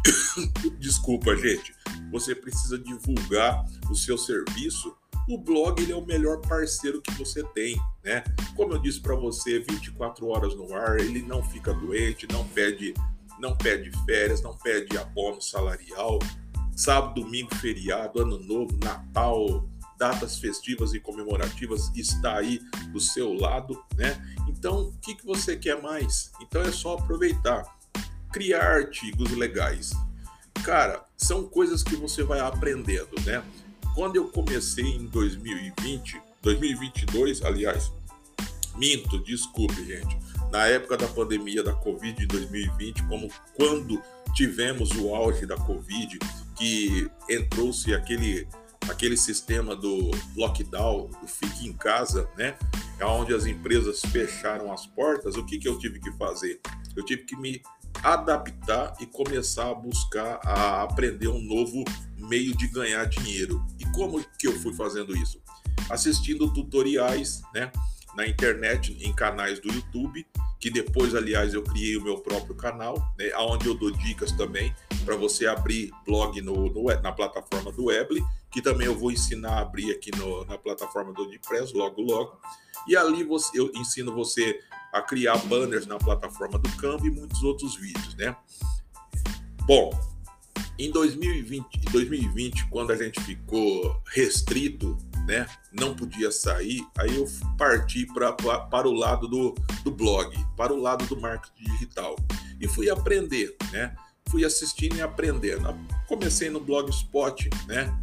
Desculpa, 0.78 1.36
gente. 1.36 1.74
Você 2.10 2.34
precisa 2.34 2.78
divulgar 2.78 3.64
o 3.90 3.94
seu 3.94 4.18
serviço. 4.18 4.94
O 5.28 5.38
blog 5.38 5.80
ele 5.80 5.92
é 5.92 5.96
o 5.96 6.04
melhor 6.04 6.40
parceiro 6.40 7.00
que 7.00 7.12
você 7.12 7.44
tem, 7.54 7.80
né? 8.02 8.24
Como 8.56 8.72
eu 8.72 8.78
disse 8.78 9.00
para 9.00 9.14
você, 9.14 9.60
24 9.60 10.26
horas 10.26 10.54
no 10.54 10.74
ar, 10.74 10.98
ele 10.98 11.22
não 11.22 11.42
fica 11.42 11.72
doente, 11.72 12.26
não 12.30 12.46
pede, 12.48 12.92
não 13.38 13.56
pede 13.56 13.90
férias, 14.04 14.42
não 14.42 14.56
pede 14.56 14.98
abono 14.98 15.40
salarial. 15.40 16.18
Sábado, 16.74 17.22
domingo, 17.22 17.54
feriado, 17.56 18.20
ano 18.20 18.38
novo, 18.38 18.76
Natal, 18.82 19.64
datas 20.02 20.36
festivas 20.36 20.92
e 20.94 20.98
comemorativas 20.98 21.92
está 21.94 22.38
aí 22.38 22.60
do 22.92 22.98
seu 22.98 23.32
lado, 23.32 23.80
né? 23.96 24.20
Então, 24.48 24.88
o 24.88 24.92
que, 25.00 25.14
que 25.14 25.24
você 25.24 25.56
quer 25.56 25.80
mais? 25.80 26.32
Então 26.40 26.60
é 26.60 26.72
só 26.72 26.94
aproveitar, 26.94 27.64
criar 28.32 28.64
artigos 28.64 29.30
legais. 29.30 29.92
Cara, 30.64 31.04
são 31.16 31.44
coisas 31.44 31.84
que 31.84 31.94
você 31.94 32.24
vai 32.24 32.40
aprendendo, 32.40 33.14
né? 33.24 33.44
Quando 33.94 34.16
eu 34.16 34.26
comecei 34.26 34.84
em 34.84 35.06
2020, 35.06 36.20
2022, 36.42 37.42
aliás, 37.42 37.92
minto, 38.74 39.22
desculpe, 39.22 39.84
gente. 39.84 40.18
Na 40.50 40.66
época 40.66 40.96
da 40.96 41.06
pandemia 41.06 41.62
da 41.62 41.74
Covid 41.74 42.18
de 42.18 42.26
2020, 42.26 43.04
como 43.04 43.30
quando 43.54 44.02
tivemos 44.34 44.90
o 44.98 45.14
auge 45.14 45.46
da 45.46 45.56
Covid, 45.56 46.18
que 46.56 47.08
entrou-se 47.30 47.94
aquele 47.94 48.48
aquele 48.88 49.16
sistema 49.16 49.76
do 49.76 50.10
lockdown, 50.36 51.10
do 51.20 51.26
fique 51.26 51.68
em 51.68 51.72
casa, 51.72 52.28
né? 52.36 52.56
É 52.98 53.04
onde 53.04 53.34
as 53.34 53.46
empresas 53.46 54.00
fecharam 54.00 54.72
as 54.72 54.86
portas, 54.86 55.36
o 55.36 55.44
que, 55.44 55.58
que 55.58 55.68
eu 55.68 55.78
tive 55.78 56.00
que 56.00 56.12
fazer? 56.12 56.60
Eu 56.96 57.04
tive 57.04 57.24
que 57.24 57.36
me 57.36 57.62
adaptar 58.02 58.94
e 59.00 59.06
começar 59.06 59.70
a 59.70 59.74
buscar, 59.74 60.40
a 60.44 60.82
aprender 60.82 61.28
um 61.28 61.40
novo 61.40 61.84
meio 62.16 62.56
de 62.56 62.66
ganhar 62.68 63.04
dinheiro. 63.06 63.64
E 63.78 63.84
como 63.92 64.24
que 64.38 64.46
eu 64.46 64.58
fui 64.60 64.72
fazendo 64.74 65.16
isso? 65.16 65.40
Assistindo 65.90 66.52
tutoriais, 66.52 67.42
né? 67.54 67.70
Na 68.14 68.26
internet, 68.26 68.96
em 69.00 69.14
canais 69.14 69.58
do 69.58 69.72
YouTube, 69.72 70.26
que 70.60 70.70
depois, 70.70 71.14
aliás, 71.14 71.54
eu 71.54 71.62
criei 71.62 71.96
o 71.96 72.02
meu 72.02 72.18
próprio 72.18 72.54
canal, 72.54 72.94
né, 73.18 73.34
onde 73.38 73.66
eu 73.66 73.74
dou 73.74 73.90
dicas 73.90 74.30
também 74.32 74.72
para 75.04 75.16
você 75.16 75.46
abrir 75.46 75.90
blog 76.06 76.40
no, 76.40 76.72
no, 76.72 76.84
na 77.00 77.12
plataforma 77.12 77.70
do 77.72 77.86
Weebly 77.86 78.22
que 78.52 78.60
também 78.60 78.86
eu 78.86 78.96
vou 78.96 79.10
ensinar 79.10 79.54
a 79.54 79.60
abrir 79.62 79.90
aqui 79.90 80.10
no, 80.16 80.44
na 80.44 80.58
plataforma 80.58 81.12
do 81.12 81.22
WordPress 81.22 81.74
logo 81.74 82.02
logo. 82.02 82.38
E 82.86 82.94
ali 82.94 83.24
você, 83.24 83.58
eu 83.58 83.72
ensino 83.74 84.14
você 84.14 84.60
a 84.92 85.00
criar 85.00 85.38
banners 85.46 85.86
na 85.86 85.96
plataforma 85.96 86.58
do 86.58 86.70
Canva 86.76 87.06
e 87.06 87.10
muitos 87.10 87.42
outros 87.42 87.74
vídeos, 87.76 88.14
né? 88.14 88.36
Bom, 89.64 89.90
em 90.78 90.90
2020, 90.90 91.80
2020 91.90 92.68
quando 92.68 92.92
a 92.92 92.96
gente 92.96 93.18
ficou 93.22 94.02
restrito, 94.06 94.98
né, 95.26 95.46
não 95.72 95.94
podia 95.94 96.32
sair, 96.32 96.84
aí 96.98 97.16
eu 97.16 97.26
parti 97.56 98.04
pra, 98.12 98.32
pra, 98.32 98.58
para 98.60 98.88
o 98.88 98.92
lado 98.92 99.28
do, 99.28 99.54
do 99.84 99.90
blog, 99.92 100.36
para 100.56 100.72
o 100.74 100.80
lado 100.80 101.06
do 101.06 101.18
marketing 101.18 101.62
digital 101.72 102.16
e 102.60 102.66
fui 102.66 102.90
aprender, 102.90 103.56
né? 103.70 103.94
Fui 104.32 104.44
assistindo 104.44 104.96
e 104.96 105.00
aprendendo. 105.00 105.78
Comecei 106.08 106.50
no 106.50 106.58
Blogspot, 106.58 107.48
né? 107.68 107.96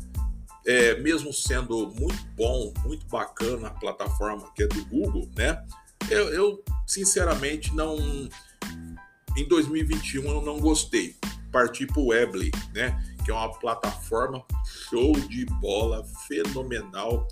é, 0.70 1.00
mesmo 1.00 1.34
sendo 1.34 1.92
muito 2.00 2.24
bom, 2.36 2.72
muito 2.86 3.06
bacana 3.08 3.70
a 3.70 3.72
plataforma 3.72 4.52
que 4.54 4.64
é 4.64 4.68
do 4.68 4.86
Google, 4.86 5.28
né? 5.36 5.66
Eu, 6.10 6.30
eu 6.30 6.64
sinceramente 6.86 7.74
não. 7.76 7.98
Em 9.36 9.48
2021 9.48 10.28
eu 10.30 10.42
não 10.42 10.60
gostei. 10.60 11.16
Parti 11.52 11.88
para 11.88 12.00
o 12.00 12.08
Weebly, 12.10 12.52
né? 12.72 13.04
Que 13.26 13.32
é 13.32 13.34
uma 13.34 13.52
plataforma 13.58 14.44
show 14.90 15.14
de 15.14 15.46
bola, 15.46 16.06
fenomenal. 16.28 17.28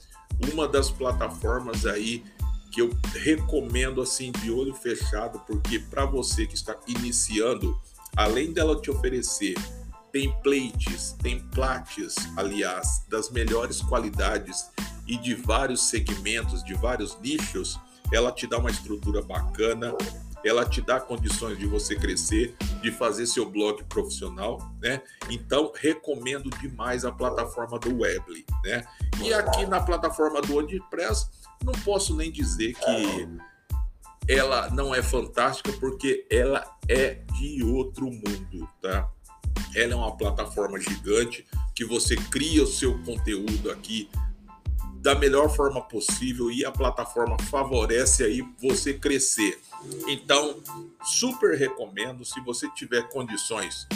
Uma 0.52 0.68
das 0.68 0.90
plataformas 0.90 1.86
aí 1.86 2.24
que 2.72 2.82
eu 2.82 2.90
recomendo 3.24 4.02
assim 4.02 4.32
de 4.32 4.52
olho 4.52 4.74
fechado, 4.74 5.40
porque 5.48 5.78
para 5.80 6.06
você 6.06 6.48
que 6.48 6.56
está 6.56 6.76
iniciando, 6.88 7.80
além 8.18 8.52
dela 8.52 8.82
te 8.82 8.90
oferecer 8.90 9.56
templates, 10.12 11.12
templates, 11.22 12.16
aliás, 12.36 13.06
das 13.08 13.30
melhores 13.30 13.82
qualidades 13.82 14.72
e 15.06 15.16
de 15.16 15.36
vários 15.36 15.90
segmentos, 15.90 16.64
de 16.64 16.74
vários 16.74 17.20
nichos, 17.20 17.80
ela 18.12 18.32
te 18.32 18.48
dá 18.48 18.58
uma 18.58 18.72
estrutura 18.72 19.22
bacana, 19.22 19.96
ela 20.44 20.66
te 20.66 20.82
dá 20.82 21.00
condições 21.00 21.58
de 21.58 21.68
você 21.68 21.96
crescer, 21.96 22.56
de 22.82 22.92
fazer 22.92 23.28
seu 23.28 23.50
blog 23.50 23.84
profissional, 23.84 24.60
né? 24.82 25.02
Então, 25.30 25.72
recomendo 25.76 26.50
demais 26.50 27.06
a 27.06 27.12
plataforma 27.12 27.78
do 27.78 28.02
Weebly, 28.02 28.46
né? 28.64 28.86
E 29.22 29.34
aqui 29.34 29.66
na 29.66 29.82
plataforma 29.82 30.42
do 30.42 30.54
WordPress, 30.54 31.30
não 31.64 31.74
posso 31.74 32.16
nem 32.16 32.32
dizer 32.32 32.74
que 32.74 33.28
ela 34.28 34.70
não 34.70 34.94
é 34.94 35.02
fantástica, 35.02 35.72
porque 35.80 36.26
ela 36.30 36.66
é 36.88 37.22
de 37.38 37.64
outro 37.64 38.06
mundo, 38.06 38.70
tá? 38.82 39.10
Ela 39.76 39.94
é 39.94 39.96
uma 39.96 40.16
plataforma 40.16 40.80
gigante 40.80 41.46
que 41.76 41.86
você 41.86 42.16
cria 42.16 42.64
o 42.64 42.68
seu 42.68 42.98
conteúdo 43.04 43.72
aqui 43.72 44.10
da 45.00 45.16
melhor 45.16 45.50
forma 45.50 45.82
possível 45.82 46.52
e 46.52 46.66
a 46.66 46.72
plataforma 46.72 47.38
favorece 47.44 48.24
aí 48.24 48.44
você 48.62 48.94
crescer. 48.94 49.60
Então, 50.08 50.62
super 51.04 51.58
recomendo 51.58 52.26
se 52.26 52.42
você 52.42 52.70
tiver 52.72 53.08
condições 53.10 53.88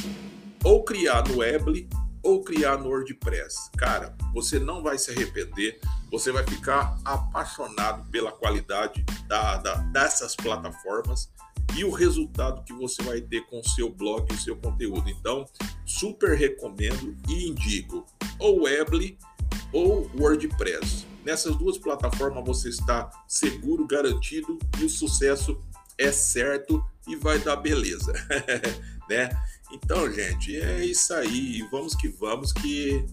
ou 0.64 0.84
criar 0.84 1.28
no 1.28 1.40
Weebly 1.40 1.90
ou 2.24 2.44
criar 2.44 2.78
no 2.78 2.90
WordPress. 2.90 3.70
Cara, 3.78 4.16
você 4.34 4.60
não 4.60 4.82
vai 4.82 4.98
se 4.98 5.12
arrepender, 5.12 5.80
você 6.12 6.32
vai 6.32 6.44
ficar 6.46 6.98
apaixonado 7.04 8.10
pela 8.10 8.32
qualidade 8.32 9.04
da, 9.28 9.58
da 9.58 9.76
dessas 9.76 10.36
plataformas 10.36 11.30
e 11.76 11.84
o 11.84 11.92
resultado 11.92 12.64
que 12.64 12.74
você 12.74 13.02
vai 13.02 13.22
ter 13.22 13.46
com 13.48 13.60
o 13.60 13.70
seu 13.70 13.90
blog 13.90 14.28
e 14.30 14.36
o 14.36 14.40
seu 14.40 14.56
conteúdo. 14.56 15.10
Então, 15.10 15.46
super 15.86 16.38
recomendo 16.38 17.16
e 17.28 17.50
indico 17.50 18.06
ou 18.40 18.64
Weebly 18.64 19.18
ou 19.72 20.10
WordPress. 20.18 21.06
Nessas 21.24 21.56
duas 21.56 21.78
plataformas 21.78 22.44
você 22.46 22.70
está 22.70 23.10
seguro, 23.28 23.86
garantido 23.88 24.58
e 24.80 24.86
o 24.86 24.90
sucesso 24.90 25.62
é 25.98 26.12
certo 26.12 26.84
e 27.08 27.16
vai 27.16 27.40
dar 27.40 27.56
beleza, 27.58 28.12
né? 29.10 29.30
Então, 29.72 30.12
gente, 30.12 30.56
é 30.60 30.86
isso 30.86 31.14
aí. 31.14 31.62
Vamos 31.72 31.96
que 31.96 32.08
vamos 32.10 32.52
que 32.52 33.06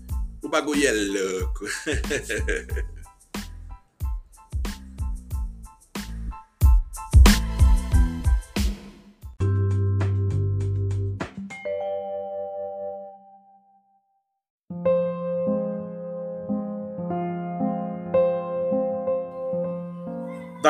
o 0.42 0.48
bagulho 0.48 0.86
é 0.86 0.92
louco. 0.92 1.64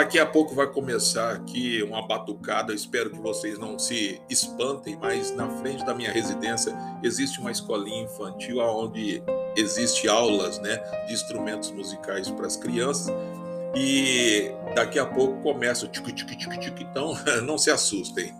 Daqui 0.08 0.18
a 0.18 0.24
pouco 0.24 0.54
vai 0.54 0.66
começar 0.66 1.32
aqui 1.32 1.82
uma 1.82 2.00
batucada. 2.00 2.72
Espero 2.72 3.10
que 3.10 3.18
vocês 3.18 3.58
não 3.58 3.78
se 3.78 4.18
espantem, 4.30 4.96
mas 4.96 5.36
na 5.36 5.50
frente 5.58 5.84
da 5.84 5.92
minha 5.92 6.10
residência 6.10 6.74
existe 7.02 7.38
uma 7.38 7.50
escolinha 7.50 8.04
infantil 8.04 8.58
onde 8.58 9.22
existe 9.54 10.08
aulas, 10.08 10.58
né, 10.60 10.78
de 11.06 11.12
instrumentos 11.12 11.70
musicais 11.72 12.30
para 12.30 12.46
as 12.46 12.56
crianças. 12.56 13.14
E 13.76 14.50
daqui 14.74 14.98
a 14.98 15.04
pouco 15.04 15.42
começa 15.42 15.84
o 15.84 15.88
tic 15.88 16.06
tic 16.06 16.38
tic 16.38 16.58
tic, 16.58 16.80
então 16.80 17.12
não 17.44 17.58
se 17.58 17.70
assustem. 17.70 18.32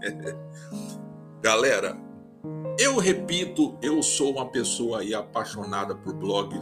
Galera, 1.45 1.99
eu 2.79 2.97
repito, 2.97 3.77
eu 3.83 4.03
sou 4.03 4.33
uma 4.33 4.47
pessoa 4.47 5.01
aí 5.01 5.13
apaixonada 5.15 5.95
por 5.95 6.15
blog, 6.15 6.59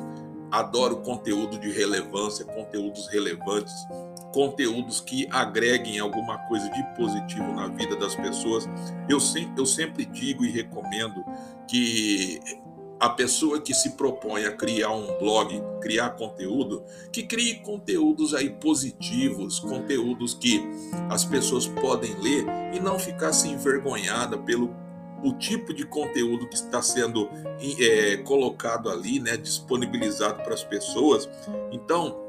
adoro 0.50 0.98
conteúdo 0.98 1.58
de 1.58 1.70
relevância, 1.70 2.44
conteúdos 2.44 3.08
relevantes 3.08 3.74
conteúdos 4.36 5.00
que 5.00 5.26
agreguem 5.30 5.98
alguma 5.98 6.36
coisa 6.46 6.68
de 6.68 6.82
positivo 6.94 7.54
na 7.54 7.68
vida 7.68 7.96
das 7.96 8.14
pessoas. 8.14 8.68
Eu 9.08 9.18
sempre, 9.18 9.58
eu 9.58 9.64
sempre 9.64 10.04
digo 10.04 10.44
e 10.44 10.50
recomendo 10.50 11.24
que 11.66 12.38
a 13.00 13.08
pessoa 13.08 13.62
que 13.62 13.72
se 13.72 13.92
propõe 13.92 14.44
a 14.44 14.52
criar 14.52 14.90
um 14.90 15.18
blog, 15.18 15.62
criar 15.80 16.10
conteúdo, 16.10 16.84
que 17.10 17.22
crie 17.22 17.56
conteúdos 17.60 18.34
aí 18.34 18.50
positivos, 18.50 19.58
conteúdos 19.58 20.34
que 20.34 20.62
as 21.08 21.24
pessoas 21.24 21.66
podem 21.66 22.14
ler 22.20 22.44
e 22.74 22.80
não 22.80 22.98
ficar 22.98 23.32
se 23.32 23.48
envergonhada 23.48 24.36
pelo 24.36 24.74
o 25.22 25.32
tipo 25.32 25.72
de 25.72 25.86
conteúdo 25.86 26.48
que 26.48 26.54
está 26.54 26.82
sendo 26.82 27.28
é, 27.80 28.16
colocado 28.18 28.90
ali, 28.90 29.20
né, 29.20 29.36
disponibilizado 29.36 30.42
para 30.42 30.54
as 30.54 30.64
pessoas. 30.64 31.28
Então, 31.72 32.26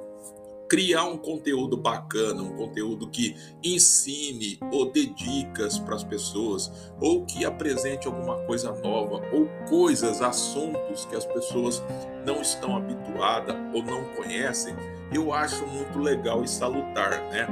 criar 0.67 1.05
um 1.05 1.17
conteúdo 1.17 1.77
bacana, 1.77 2.41
um 2.41 2.55
conteúdo 2.55 3.09
que 3.09 3.35
ensine 3.63 4.59
ou 4.71 4.91
dê 4.91 5.05
dicas 5.05 5.79
para 5.79 5.95
as 5.95 6.03
pessoas, 6.03 6.71
ou 6.99 7.25
que 7.25 7.45
apresente 7.45 8.07
alguma 8.07 8.37
coisa 8.45 8.71
nova, 8.81 9.21
ou 9.33 9.47
coisas, 9.69 10.21
assuntos 10.21 11.05
que 11.05 11.15
as 11.15 11.25
pessoas 11.25 11.81
não 12.25 12.41
estão 12.41 12.75
habituadas 12.75 13.55
ou 13.73 13.81
não 13.83 14.03
conhecem, 14.15 14.75
eu 15.13 15.33
acho 15.33 15.65
muito 15.67 15.99
legal 15.99 16.43
e 16.43 16.47
salutar, 16.47 17.11
né? 17.31 17.47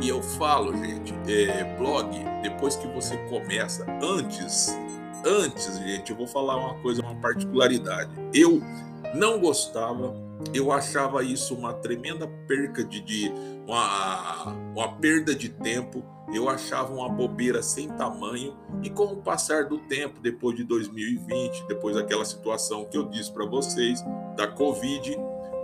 E 0.00 0.08
eu 0.08 0.22
falo, 0.22 0.72
gente, 0.76 1.14
é, 1.28 1.64
blog, 1.76 2.08
depois 2.42 2.76
que 2.76 2.86
você 2.88 3.16
começa, 3.28 3.84
antes, 4.02 4.74
antes, 5.24 5.78
gente, 5.78 6.10
eu 6.10 6.16
vou 6.16 6.26
falar 6.26 6.56
uma 6.56 6.74
coisa, 6.80 7.02
uma 7.02 7.14
particularidade. 7.16 8.10
Eu 8.32 8.62
não 9.14 9.38
gostava 9.40 10.14
eu 10.54 10.72
achava 10.72 11.22
isso 11.22 11.54
uma 11.54 11.72
tremenda 11.72 12.26
perca 12.46 12.82
de, 12.82 13.00
de 13.00 13.32
uma, 13.66 14.44
uma 14.74 14.92
perda 14.96 15.34
de 15.34 15.48
tempo. 15.48 16.02
Eu 16.32 16.48
achava 16.48 16.92
uma 16.92 17.08
bobeira 17.08 17.62
sem 17.62 17.88
tamanho. 17.88 18.56
E 18.82 18.88
com 18.88 19.04
o 19.04 19.16
passar 19.16 19.64
do 19.64 19.78
tempo, 19.78 20.20
depois 20.20 20.56
de 20.56 20.64
2020, 20.64 21.66
depois 21.66 21.96
daquela 21.96 22.24
situação 22.24 22.84
que 22.86 22.96
eu 22.96 23.08
disse 23.08 23.30
para 23.30 23.44
vocês 23.44 24.02
da 24.36 24.46
Covid, 24.46 25.16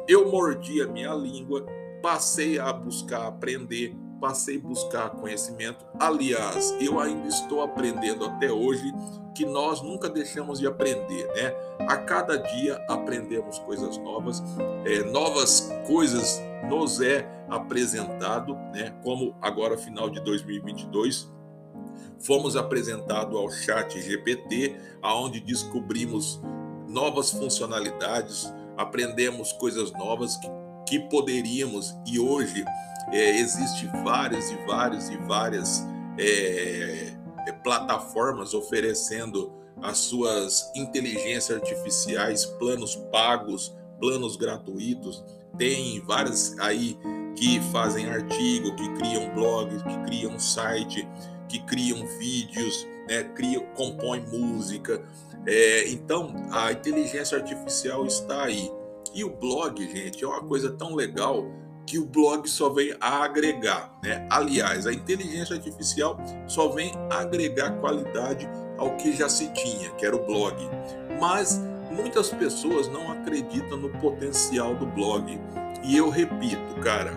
eu 0.08 0.30
mordi 0.30 0.82
a 0.82 0.86
minha 0.86 1.12
língua, 1.14 1.66
passei 2.02 2.58
a 2.58 2.72
buscar 2.72 3.26
aprender, 3.26 3.96
passei 4.20 4.56
a 4.56 4.60
buscar 4.60 5.10
conhecimento. 5.10 5.84
Aliás, 5.98 6.74
eu 6.80 7.00
ainda 7.00 7.28
estou 7.28 7.62
aprendendo 7.62 8.24
até 8.24 8.50
hoje 8.50 8.92
que 9.34 9.44
nós 9.44 9.82
nunca 9.82 10.08
deixamos 10.08 10.58
de 10.58 10.66
aprender, 10.66 11.26
né? 11.34 11.54
A 11.80 11.96
cada 11.96 12.38
dia 12.38 12.82
aprendemos 12.88 13.58
coisas 13.58 13.98
novas, 13.98 14.42
é, 14.84 15.02
novas 15.10 15.70
coisas 15.86 16.40
nos 16.68 17.00
é 17.00 17.28
apresentado, 17.48 18.54
né? 18.72 18.94
Como 19.02 19.36
agora 19.42 19.76
final 19.76 20.08
de 20.08 20.20
2022 20.20 21.30
fomos 22.18 22.56
apresentados 22.56 23.36
ao 23.36 23.50
Chat 23.50 24.00
GPT, 24.00 24.76
aonde 25.02 25.40
descobrimos 25.40 26.40
novas 26.88 27.30
funcionalidades, 27.30 28.52
aprendemos 28.76 29.52
coisas 29.52 29.92
novas 29.92 30.36
que, 30.36 30.48
que 30.86 31.00
poderíamos 31.08 31.94
e 32.06 32.18
hoje 32.18 32.64
é, 33.12 33.38
existe 33.38 33.86
várias 34.04 34.50
e 34.50 34.56
várias 34.66 35.08
e 35.08 35.16
várias 35.18 35.86
é, 36.18 37.12
é, 37.46 37.52
plataformas 37.62 38.54
oferecendo 38.54 39.52
as 39.82 39.98
suas 39.98 40.70
inteligências 40.74 41.58
artificiais, 41.60 42.46
planos 42.46 42.96
pagos, 43.12 43.74
planos 44.00 44.36
gratuitos. 44.36 45.24
Tem 45.56 46.00
várias 46.00 46.58
aí 46.58 46.98
que 47.36 47.60
fazem 47.70 48.08
artigo, 48.08 48.74
que 48.74 48.88
criam 48.94 49.34
blogs, 49.34 49.82
que 49.82 49.98
criam 50.04 50.38
site, 50.38 51.06
que 51.48 51.60
criam 51.60 52.06
vídeos, 52.18 52.86
né, 53.08 53.24
criam, 53.34 53.64
compõem 53.74 54.20
música. 54.26 55.02
É, 55.46 55.88
então, 55.90 56.34
a 56.50 56.72
inteligência 56.72 57.38
artificial 57.38 58.06
está 58.06 58.44
aí. 58.44 58.70
E 59.14 59.24
o 59.24 59.30
blog, 59.30 59.80
gente, 59.80 60.24
é 60.24 60.26
uma 60.26 60.42
coisa 60.42 60.70
tão 60.72 60.94
legal 60.94 61.46
que 61.86 61.98
o 61.98 62.04
blog 62.04 62.48
só 62.48 62.68
vem 62.68 62.94
a 63.00 63.22
agregar, 63.22 63.96
né? 64.02 64.26
Aliás, 64.28 64.86
a 64.86 64.92
inteligência 64.92 65.54
artificial 65.54 66.18
só 66.48 66.68
vem 66.68 66.92
agregar 67.10 67.78
qualidade 67.78 68.48
ao 68.76 68.96
que 68.96 69.14
já 69.16 69.28
se 69.28 69.48
tinha, 69.52 69.90
que 69.90 70.04
era 70.04 70.16
o 70.16 70.26
blog. 70.26 70.56
Mas 71.20 71.62
muitas 71.90 72.30
pessoas 72.30 72.88
não 72.88 73.12
acreditam 73.12 73.78
no 73.78 73.88
potencial 74.00 74.74
do 74.74 74.84
blog. 74.84 75.40
E 75.84 75.96
eu 75.96 76.10
repito, 76.10 76.74
cara, 76.82 77.12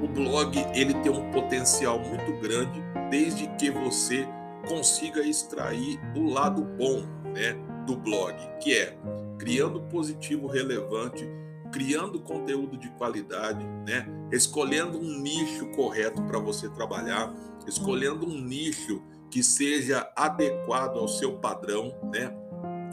o 0.00 0.06
blog 0.06 0.56
ele 0.74 0.94
tem 0.94 1.10
um 1.10 1.32
potencial 1.32 1.98
muito 1.98 2.32
grande 2.40 2.83
desde 3.14 3.46
que 3.56 3.70
você 3.70 4.26
consiga 4.66 5.20
extrair 5.20 6.00
o 6.16 6.28
lado 6.28 6.64
bom, 6.64 7.04
né, 7.32 7.54
do 7.86 7.94
blog, 7.96 8.34
que 8.60 8.76
é 8.76 8.98
criando 9.38 9.82
positivo 9.82 10.48
relevante 10.48 11.24
criando 11.70 12.20
conteúdo 12.20 12.76
de 12.76 12.88
qualidade, 12.90 13.64
né? 13.84 14.06
Escolhendo 14.30 14.96
um 14.96 15.20
nicho 15.20 15.66
correto 15.72 16.22
para 16.22 16.38
você 16.38 16.68
trabalhar, 16.68 17.34
escolhendo 17.66 18.26
um 18.26 18.40
nicho 18.40 19.02
que 19.28 19.42
seja 19.42 20.08
adequado 20.14 20.96
ao 20.98 21.08
seu 21.08 21.38
padrão, 21.38 21.92
né? 22.12 22.32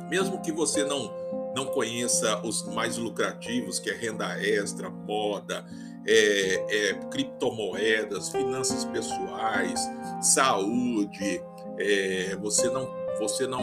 Mesmo 0.09 0.41
que 0.41 0.51
você 0.51 0.83
não 0.83 1.11
não 1.55 1.65
conheça 1.65 2.41
os 2.43 2.65
mais 2.73 2.97
lucrativos, 2.97 3.77
que 3.77 3.89
é 3.89 3.93
renda 3.93 4.41
extra, 4.41 4.89
moda, 4.89 5.65
é, 6.05 6.89
é, 6.89 6.93
criptomoedas, 7.09 8.29
finanças 8.29 8.85
pessoais, 8.85 9.79
saúde, 10.21 11.43
é, 11.77 12.35
você 12.41 12.69
não 12.69 13.01
você 13.19 13.45
não 13.45 13.61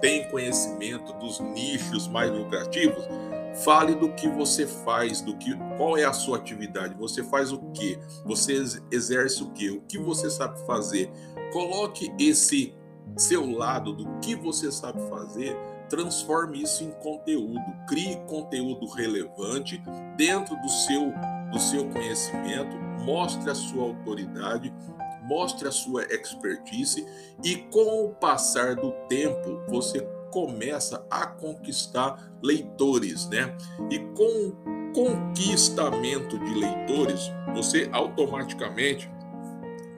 tem 0.00 0.30
conhecimento 0.30 1.12
dos 1.14 1.38
nichos 1.40 2.08
mais 2.08 2.30
lucrativos, 2.30 3.04
Fale 3.62 3.94
do 3.94 4.12
que 4.12 4.28
você 4.28 4.66
faz, 4.66 5.20
do 5.20 5.36
que 5.36 5.56
qual 5.76 5.96
é 5.96 6.04
a 6.04 6.12
sua 6.12 6.38
atividade, 6.38 6.94
você 6.98 7.22
faz 7.22 7.52
o 7.52 7.58
que, 7.70 7.98
você 8.24 8.60
exerce 8.90 9.42
o 9.44 9.50
que, 9.50 9.70
o 9.70 9.80
que 9.82 9.96
você 9.96 10.28
sabe 10.28 10.58
fazer. 10.66 11.10
Coloque 11.52 12.12
esse 12.18 12.74
seu 13.16 13.48
lado 13.48 13.92
do 13.92 14.18
que 14.18 14.34
você 14.34 14.72
sabe 14.72 15.00
fazer, 15.08 15.56
transforme 15.88 16.62
isso 16.62 16.82
em 16.82 16.90
conteúdo, 16.90 17.62
crie 17.86 18.16
conteúdo 18.26 18.86
relevante 18.88 19.80
dentro 20.16 20.56
do 20.56 20.68
seu 20.68 21.12
do 21.50 21.58
seu 21.58 21.88
conhecimento, 21.90 22.76
mostre 23.04 23.50
a 23.50 23.54
sua 23.54 23.84
autoridade, 23.84 24.72
mostre 25.22 25.66
a 25.68 25.72
sua 25.72 26.04
expertise 26.04 27.06
e 27.42 27.56
com 27.70 28.06
o 28.06 28.14
passar 28.14 28.74
do 28.74 28.92
tempo 29.08 29.60
você 29.68 30.00
começa 30.30 31.06
a 31.10 31.26
conquistar 31.26 32.32
leitores, 32.42 33.28
né? 33.28 33.56
E 33.90 33.98
com 33.98 34.48
o 34.48 34.92
conquistamento 34.92 36.38
de 36.38 36.54
leitores, 36.54 37.30
você 37.54 37.88
automaticamente 37.92 39.10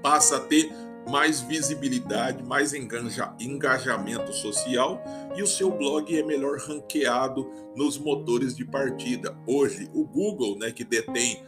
passa 0.02 0.36
a 0.36 0.40
ter 0.40 0.70
mais 1.08 1.40
visibilidade, 1.40 2.42
mais 2.42 2.74
engaja, 2.74 3.34
engajamento 3.38 4.32
social 4.32 5.02
e 5.36 5.42
o 5.42 5.46
seu 5.46 5.70
blog 5.70 6.16
é 6.16 6.22
melhor 6.22 6.58
ranqueado 6.58 7.48
nos 7.76 7.98
motores 7.98 8.56
de 8.56 8.64
partida. 8.64 9.36
Hoje, 9.46 9.88
o 9.94 10.04
Google, 10.04 10.58
né, 10.58 10.70
que 10.70 10.84
detém 10.84 11.44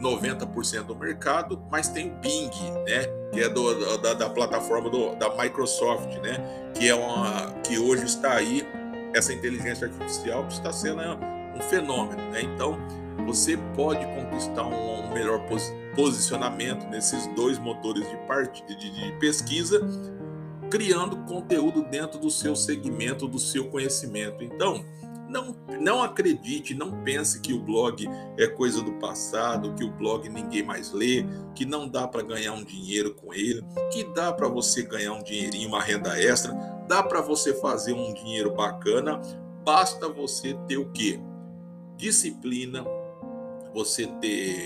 90% 0.00 0.84
do 0.84 0.96
mercado, 0.96 1.62
mas 1.70 1.88
tem 1.88 2.10
o 2.10 2.14
Bing, 2.16 2.50
né, 2.86 3.04
que 3.32 3.40
é 3.40 3.48
do, 3.48 3.98
da, 3.98 4.14
da, 4.14 4.30
plataforma 4.30 4.88
do, 4.88 5.14
da 5.16 5.34
Microsoft, 5.36 6.14
né, 6.18 6.72
que 6.74 6.88
é 6.88 6.94
uma 6.94 7.52
que 7.62 7.78
hoje 7.78 8.04
está 8.04 8.34
aí 8.34 8.66
essa 9.14 9.32
inteligência 9.32 9.88
artificial 9.88 10.46
que 10.46 10.52
está 10.52 10.72
sendo 10.72 11.00
um 11.00 11.60
fenômeno, 11.62 12.22
né? 12.30 12.42
Então 12.42 12.78
você 13.26 13.56
pode 13.74 14.04
conquistar 14.06 14.64
um, 14.64 15.12
melhor 15.12 15.40
pos, 15.46 15.72
posicionamento 15.94 16.86
nesses 16.88 17.26
dois 17.28 17.58
motores 17.58 18.08
de, 18.08 18.16
part, 18.26 18.62
de 18.66 19.12
pesquisa, 19.18 19.80
criando 20.70 21.16
conteúdo 21.24 21.82
dentro 21.82 22.18
do 22.18 22.30
seu 22.30 22.54
segmento, 22.54 23.26
do 23.26 23.38
seu 23.38 23.68
conhecimento. 23.68 24.44
Então 24.44 24.84
Não, 25.28 25.54
não 25.78 26.02
acredite, 26.02 26.74
não 26.74 27.02
pense 27.04 27.40
que 27.42 27.52
o 27.52 27.60
blog 27.60 28.08
é 28.38 28.46
coisa 28.46 28.80
do 28.80 28.92
passado, 28.92 29.74
que 29.74 29.84
o 29.84 29.90
blog 29.90 30.26
ninguém 30.26 30.62
mais 30.62 30.90
lê, 30.90 31.22
que 31.54 31.66
não 31.66 31.86
dá 31.86 32.08
para 32.08 32.22
ganhar 32.22 32.54
um 32.54 32.64
dinheiro 32.64 33.14
com 33.14 33.34
ele, 33.34 33.62
que 33.92 34.04
dá 34.14 34.32
para 34.32 34.48
você 34.48 34.82
ganhar 34.82 35.12
um 35.12 35.22
dinheirinho, 35.22 35.68
uma 35.68 35.82
renda 35.82 36.18
extra, 36.18 36.54
dá 36.88 37.02
para 37.02 37.20
você 37.20 37.52
fazer 37.52 37.92
um 37.92 38.14
dinheiro 38.14 38.54
bacana, 38.54 39.20
basta 39.62 40.08
você 40.08 40.54
ter 40.66 40.78
o 40.78 40.90
quê? 40.92 41.20
Disciplina, 41.94 42.86
você 43.78 44.08
ter 44.20 44.64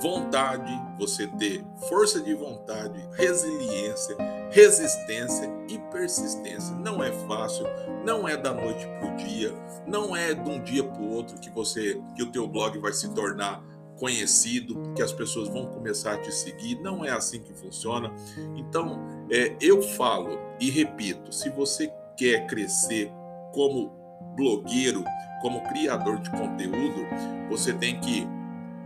vontade, 0.00 0.72
você 0.98 1.26
ter 1.26 1.62
força 1.90 2.22
de 2.22 2.32
vontade, 2.32 2.98
resiliência, 3.12 4.16
resistência 4.50 5.46
e 5.68 5.78
persistência. 5.92 6.74
Não 6.76 7.02
é 7.02 7.12
fácil, 7.26 7.66
não 8.06 8.26
é 8.26 8.34
da 8.34 8.54
noite 8.54 8.86
para 8.98 9.12
o 9.12 9.16
dia, 9.16 9.52
não 9.86 10.16
é 10.16 10.32
de 10.32 10.48
um 10.48 10.62
dia 10.62 10.82
para 10.82 11.02
o 11.02 11.10
outro 11.10 11.38
que 11.38 11.50
você 11.50 12.00
que 12.16 12.22
o 12.22 12.32
teu 12.32 12.48
blog 12.48 12.78
vai 12.78 12.94
se 12.94 13.12
tornar 13.12 13.62
conhecido, 13.98 14.94
que 14.94 15.02
as 15.02 15.12
pessoas 15.12 15.48
vão 15.48 15.66
começar 15.66 16.14
a 16.14 16.18
te 16.18 16.32
seguir. 16.32 16.80
Não 16.80 17.04
é 17.04 17.10
assim 17.10 17.42
que 17.42 17.52
funciona. 17.52 18.10
Então, 18.56 18.98
é, 19.30 19.54
eu 19.60 19.82
falo 19.82 20.38
e 20.58 20.70
repito: 20.70 21.30
se 21.30 21.50
você 21.50 21.92
quer 22.16 22.46
crescer 22.46 23.12
como 23.52 23.97
blogueiro, 24.34 25.04
como 25.40 25.62
criador 25.68 26.18
de 26.20 26.30
conteúdo, 26.30 27.06
você 27.48 27.72
tem 27.72 28.00
que 28.00 28.26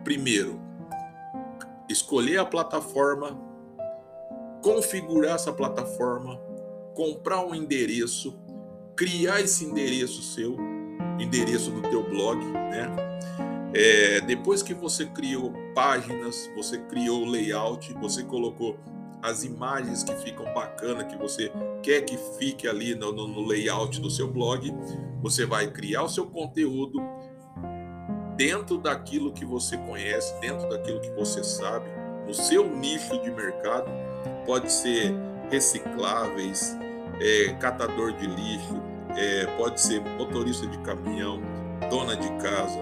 primeiro 0.05 0.61
escolher 1.89 2.39
a 2.39 2.45
plataforma, 2.45 3.39
configurar 4.63 5.35
essa 5.35 5.53
plataforma, 5.53 6.41
comprar 6.95 7.45
um 7.45 7.55
endereço, 7.55 8.39
criar 8.97 9.41
esse 9.41 9.65
endereço 9.65 10.23
seu, 10.23 10.57
endereço 11.19 11.71
do 11.71 11.83
teu 11.83 12.03
blog, 12.09 12.39
né? 12.45 12.89
É, 13.75 14.21
depois 14.21 14.63
que 14.63 14.75
você 14.75 15.07
criou 15.07 15.53
páginas, 15.75 16.51
você 16.55 16.79
criou 16.79 17.25
layout, 17.25 17.93
você 17.95 18.23
colocou 18.23 18.79
as 19.23 19.45
imagens 19.45 20.03
que 20.03 20.15
ficam 20.17 20.45
bacana, 20.53 21.05
que 21.05 21.17
você 21.17 21.51
quer 21.83 22.03
que 22.03 22.19
fique 22.39 22.69
ali 22.69 22.95
no, 22.95 23.13
no 23.13 23.47
layout 23.47 24.01
do 24.01 24.11
seu 24.11 24.29
blog, 24.29 24.71
você 25.23 25.47
vai 25.47 25.71
criar 25.71 26.03
o 26.03 26.09
seu 26.09 26.27
conteúdo, 26.27 27.01
dentro 28.37 28.77
daquilo 28.77 29.33
que 29.33 29.45
você 29.45 29.77
conhece, 29.77 30.39
dentro 30.41 30.69
daquilo 30.69 31.01
que 31.01 31.11
você 31.13 31.45
sabe, 31.45 31.87
no 32.27 32.35
seu 32.35 32.69
nicho 32.69 33.23
de 33.23 33.31
mercado, 33.31 33.89
pode 34.45 34.71
ser 34.71 35.15
recicláveis, 35.51 36.77
é, 37.21 37.53
catador 37.55 38.13
de 38.15 38.27
lixo, 38.27 38.83
é, 39.17 39.47
pode 39.57 39.81
ser 39.81 40.01
motorista 40.01 40.67
de 40.67 40.79
caminhão, 40.79 41.41
dona 41.89 42.17
de 42.17 42.29
casa, 42.43 42.81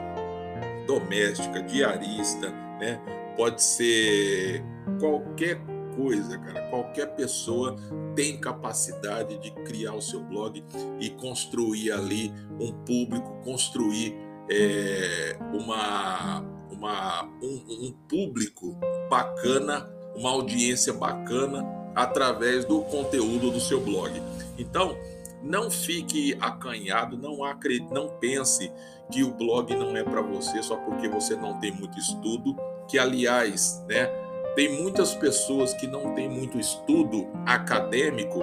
doméstica, 0.86 1.62
diarista, 1.62 2.48
né? 2.80 3.00
Pode 3.36 3.62
ser 3.62 4.62
qualquer 4.98 5.60
coisa, 5.96 6.38
cara. 6.38 6.68
Qualquer 6.68 7.14
pessoa 7.14 7.76
tem 8.14 8.38
capacidade 8.38 9.38
de 9.38 9.50
criar 9.64 9.94
o 9.94 10.00
seu 10.00 10.20
blog 10.20 10.64
e 11.00 11.10
construir 11.10 11.92
ali 11.92 12.32
um 12.58 12.72
público, 12.84 13.40
construir 13.44 14.14
é, 14.50 15.36
uma, 15.52 16.44
uma, 16.70 17.24
um, 17.42 17.86
um 17.86 17.92
público 18.08 18.76
bacana, 19.08 19.88
uma 20.16 20.30
audiência 20.30 20.92
bacana 20.92 21.64
através 21.94 22.64
do 22.64 22.82
conteúdo 22.82 23.50
do 23.50 23.60
seu 23.60 23.80
blog. 23.80 24.20
Então, 24.58 24.96
não 25.42 25.70
fique 25.70 26.36
acanhado, 26.40 27.16
não 27.16 27.44
acredite, 27.44 27.92
não 27.92 28.08
pense 28.08 28.70
que 29.10 29.24
o 29.24 29.32
blog 29.32 29.74
não 29.74 29.96
é 29.96 30.04
para 30.04 30.20
você 30.20 30.62
só 30.62 30.76
porque 30.76 31.08
você 31.08 31.34
não 31.34 31.58
tem 31.58 31.72
muito 31.72 31.98
estudo, 31.98 32.56
que 32.86 32.98
aliás, 32.98 33.82
né, 33.88 34.08
tem 34.54 34.80
muitas 34.82 35.14
pessoas 35.14 35.72
que 35.74 35.86
não 35.86 36.14
têm 36.14 36.28
muito 36.28 36.58
estudo 36.58 37.28
acadêmico, 37.46 38.40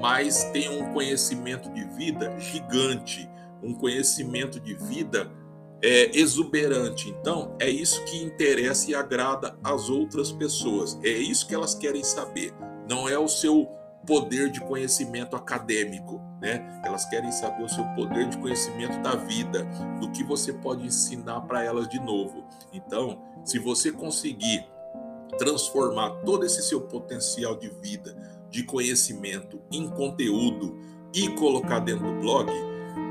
mas 0.00 0.44
têm 0.52 0.68
um 0.68 0.92
conhecimento 0.92 1.70
de 1.70 1.84
vida 1.84 2.38
gigante, 2.38 3.28
um 3.62 3.72
conhecimento 3.72 4.58
de 4.58 4.74
vida 4.74 5.30
é, 5.82 6.16
exuberante. 6.16 7.10
Então, 7.10 7.54
é 7.60 7.68
isso 7.68 8.04
que 8.04 8.22
interessa 8.22 8.90
e 8.90 8.94
agrada 8.94 9.56
às 9.62 9.90
outras 9.90 10.32
pessoas. 10.32 10.98
É 11.02 11.10
isso 11.10 11.46
que 11.46 11.54
elas 11.54 11.74
querem 11.74 12.04
saber. 12.04 12.52
Não 12.88 13.08
é 13.08 13.18
o 13.18 13.28
seu 13.28 13.68
poder 14.06 14.50
de 14.50 14.60
conhecimento 14.60 15.36
acadêmico, 15.36 16.20
né? 16.40 16.80
Elas 16.84 17.04
querem 17.04 17.30
saber 17.30 17.62
o 17.62 17.68
seu 17.68 17.84
poder 17.94 18.28
de 18.28 18.38
conhecimento 18.38 19.00
da 19.00 19.14
vida, 19.14 19.64
do 20.00 20.10
que 20.10 20.24
você 20.24 20.52
pode 20.52 20.84
ensinar 20.84 21.42
para 21.42 21.62
elas 21.62 21.88
de 21.88 22.00
novo. 22.00 22.44
Então, 22.72 23.22
se 23.44 23.58
você 23.58 23.92
conseguir 23.92 24.66
transformar 25.38 26.10
todo 26.24 26.44
esse 26.44 26.62
seu 26.62 26.80
potencial 26.80 27.56
de 27.56 27.68
vida, 27.68 28.16
de 28.50 28.62
conhecimento 28.64 29.60
em 29.70 29.88
conteúdo 29.88 30.76
e 31.14 31.28
colocar 31.30 31.80
dentro 31.80 32.06
do 32.06 32.20
blog, 32.20 32.50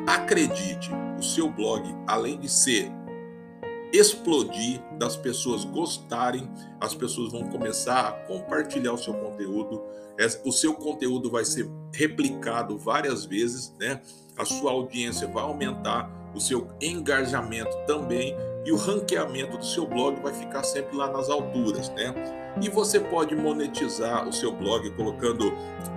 Acredite, 0.07 0.89
o 1.17 1.21
seu 1.21 1.49
blog, 1.49 1.83
além 2.07 2.39
de 2.39 2.49
ser 2.49 2.91
explodir, 3.93 4.81
das 4.97 5.15
pessoas 5.15 5.65
gostarem, 5.65 6.49
as 6.79 6.95
pessoas 6.95 7.31
vão 7.31 7.43
começar 7.49 8.07
a 8.07 8.11
compartilhar 8.11 8.93
o 8.93 8.97
seu 8.97 9.13
conteúdo, 9.13 9.81
o 10.45 10.51
seu 10.51 10.73
conteúdo 10.73 11.29
vai 11.29 11.43
ser 11.43 11.69
replicado 11.93 12.77
várias 12.77 13.25
vezes, 13.25 13.73
né? 13.79 14.01
A 14.37 14.45
sua 14.45 14.71
audiência 14.71 15.27
vai 15.27 15.43
aumentar, 15.43 16.09
o 16.33 16.39
seu 16.39 16.67
engajamento 16.79 17.75
também 17.85 18.35
e 18.65 18.71
o 18.71 18.75
ranqueamento 18.75 19.57
do 19.57 19.65
seu 19.65 19.87
blog 19.87 20.21
vai 20.21 20.33
ficar 20.33 20.63
sempre 20.63 20.95
lá 20.95 21.11
nas 21.11 21.29
alturas, 21.29 21.89
né? 21.89 22.13
E 22.61 22.69
você 22.69 22.99
pode 22.99 23.35
monetizar 23.35 24.27
o 24.27 24.33
seu 24.33 24.51
blog 24.51 24.89
colocando 24.91 25.51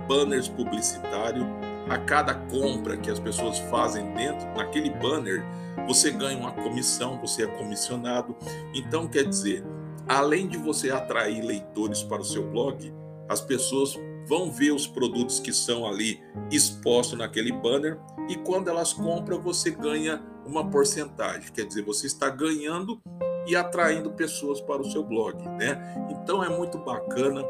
banners 0.07 0.47
publicitários 0.47 1.45
a 1.89 1.97
cada 1.99 2.33
compra 2.33 2.97
que 2.97 3.11
as 3.11 3.19
pessoas 3.19 3.59
fazem 3.59 4.11
dentro 4.13 4.47
naquele 4.55 4.89
banner, 4.89 5.43
você 5.87 6.09
ganha 6.09 6.37
uma 6.37 6.51
comissão, 6.51 7.19
você 7.19 7.43
é 7.43 7.47
comissionado. 7.47 8.35
Então, 8.73 9.07
quer 9.07 9.23
dizer, 9.23 9.63
além 10.07 10.47
de 10.47 10.57
você 10.57 10.89
atrair 10.89 11.41
leitores 11.43 12.01
para 12.01 12.21
o 12.21 12.25
seu 12.25 12.43
blog, 12.49 12.91
as 13.29 13.41
pessoas 13.41 13.97
vão 14.27 14.51
ver 14.51 14.71
os 14.71 14.87
produtos 14.87 15.39
que 15.39 15.53
são 15.53 15.87
ali 15.87 16.21
expostos 16.51 17.17
naquele 17.17 17.51
banner 17.51 17.99
e 18.29 18.35
quando 18.35 18.69
elas 18.69 18.91
compram, 18.91 19.39
você 19.39 19.71
ganha 19.71 20.21
uma 20.45 20.69
porcentagem. 20.69 21.51
Quer 21.51 21.65
dizer, 21.65 21.83
você 21.83 22.07
está 22.07 22.29
ganhando 22.29 22.99
e 23.47 23.55
atraindo 23.55 24.11
pessoas 24.11 24.59
para 24.59 24.81
o 24.81 24.89
seu 24.89 25.03
blog, 25.03 25.37
né? 25.49 26.07
Então 26.09 26.43
é 26.43 26.49
muito 26.49 26.77
bacana. 26.79 27.43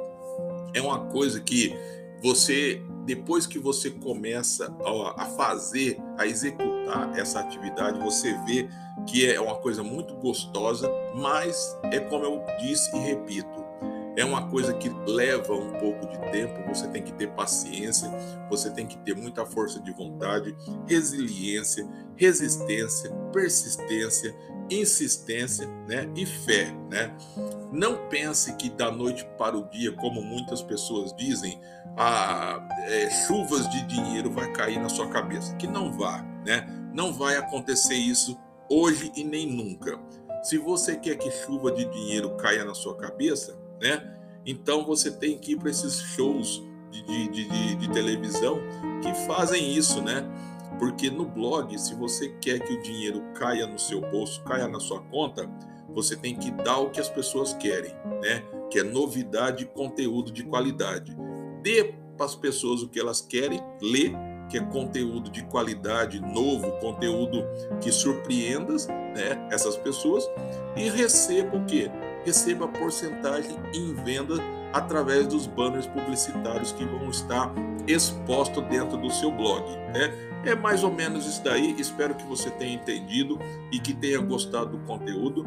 É 0.73 0.81
uma 0.81 1.05
coisa 1.05 1.39
que 1.39 1.73
você 2.21 2.81
depois 3.05 3.45
que 3.45 3.59
você 3.59 3.91
começa 3.91 4.75
a 5.15 5.25
fazer, 5.25 5.97
a 6.17 6.25
executar 6.25 7.17
essa 7.17 7.39
atividade, 7.39 7.99
você 7.99 8.33
vê 8.45 8.67
que 9.05 9.29
é 9.29 9.39
uma 9.39 9.55
coisa 9.55 9.83
muito 9.83 10.15
gostosa, 10.15 10.89
mas 11.15 11.77
é 11.83 11.99
como 11.99 12.25
eu 12.25 12.43
disse 12.59 12.95
e 12.95 12.99
repito, 12.99 13.64
é 14.17 14.23
uma 14.23 14.47
coisa 14.49 14.73
que 14.73 14.89
leva 15.08 15.54
um 15.54 15.73
pouco 15.73 16.08
de 16.08 16.17
tempo, 16.32 16.67
você 16.67 16.88
tem 16.88 17.04
que 17.04 17.13
ter 17.13 17.32
paciência, 17.32 18.10
você 18.49 18.69
tem 18.69 18.88
que 18.88 18.97
ter 18.99 19.15
muita 19.15 19.45
força 19.45 19.80
de 19.80 19.91
vontade, 19.91 20.56
resiliência, 20.88 21.88
resistência, 22.15 23.12
persistência, 23.34 24.36
insistência, 24.69 25.67
né, 25.88 26.10
e 26.15 26.25
fé, 26.25 26.73
né? 26.89 27.15
Não 27.71 28.08
pense 28.08 28.56
que 28.56 28.69
da 28.69 28.89
noite 28.89 29.28
para 29.38 29.58
o 29.58 29.69
dia, 29.69 29.91
como 29.91 30.21
muitas 30.21 30.62
pessoas 30.62 31.13
dizem, 31.15 31.60
a 31.97 32.67
é, 32.88 33.10
chuvas 33.28 33.69
de 33.69 33.86
dinheiro 33.86 34.32
vai 34.32 34.51
cair 34.51 34.80
na 34.80 34.89
sua 34.89 35.08
cabeça. 35.08 35.56
Que 35.56 35.67
não 35.67 35.91
vá, 35.91 36.21
né? 36.45 36.67
Não 36.93 37.13
vai 37.13 37.36
acontecer 37.36 37.95
isso 37.95 38.38
hoje 38.69 39.12
e 39.15 39.23
nem 39.23 39.47
nunca. 39.47 39.99
Se 40.43 40.58
você 40.58 40.95
quer 40.95 41.17
que 41.17 41.30
chuva 41.32 41.71
de 41.71 41.86
dinheiro 41.86 42.36
caia 42.38 42.63
na 42.63 42.73
sua 42.73 42.95
cabeça, 42.95 43.58
né? 43.81 44.13
Então 44.45 44.85
você 44.85 45.11
tem 45.11 45.38
que 45.38 45.53
ir 45.53 45.57
para 45.57 45.69
esses 45.69 45.99
shows 45.99 46.63
de, 46.91 47.03
de, 47.03 47.29
de, 47.29 47.75
de, 47.75 47.89
televisão 47.91 48.59
que 49.01 49.13
fazem 49.25 49.73
isso, 49.75 50.01
né? 50.01 50.23
Porque 50.79 51.09
no 51.09 51.25
blog, 51.25 51.77
se 51.77 51.95
você 51.95 52.29
quer 52.41 52.59
que 52.59 52.73
o 52.73 52.81
dinheiro 52.81 53.23
caia 53.33 53.65
no 53.65 53.79
seu 53.79 54.01
bolso, 54.01 54.43
caia 54.43 54.67
na 54.67 54.79
sua 54.79 55.01
conta, 55.01 55.49
você 55.89 56.15
tem 56.15 56.35
que 56.35 56.51
dar 56.51 56.77
o 56.79 56.89
que 56.89 56.99
as 56.99 57.09
pessoas 57.09 57.53
querem, 57.53 57.93
né? 58.21 58.43
Que 58.69 58.79
é 58.79 58.83
novidade 58.83 59.63
e 59.63 59.67
conteúdo 59.67 60.31
de 60.31 60.43
qualidade 60.43 61.15
dê 61.65 61.95
para 62.15 62.27
as 62.27 62.35
pessoas 62.35 62.83
o 62.83 62.88
que 62.88 62.99
elas 62.99 63.19
querem 63.19 63.59
ler, 63.81 64.13
que 64.47 64.59
é 64.59 64.61
conteúdo 64.61 65.31
de 65.31 65.43
qualidade, 65.45 66.21
novo, 66.21 66.71
conteúdo 66.79 67.43
que 67.81 67.91
surpreenda 67.91 68.75
né, 69.15 69.49
essas 69.51 69.75
pessoas, 69.75 70.29
e 70.77 70.88
receba 70.88 71.57
o 71.57 71.65
quê? 71.65 71.89
Receba 72.25 72.67
porcentagem 72.67 73.55
em 73.73 73.93
venda 73.93 74.35
através 74.73 75.27
dos 75.27 75.47
banners 75.47 75.88
publicitários 75.88 76.71
que 76.71 76.83
vão 76.83 77.09
estar 77.09 77.53
expostos 77.88 78.63
dentro 78.65 78.97
do 78.97 79.09
seu 79.09 79.31
blog. 79.31 79.63
Né? 79.93 80.11
É 80.43 80.55
mais 80.55 80.83
ou 80.83 80.91
menos 80.91 81.25
isso 81.25 81.43
daí. 81.43 81.75
Espero 81.79 82.15
que 82.15 82.25
você 82.25 82.49
tenha 82.51 82.73
entendido 82.73 83.39
e 83.71 83.79
que 83.79 83.93
tenha 83.93 84.19
gostado 84.19 84.77
do 84.77 84.85
conteúdo. 84.85 85.45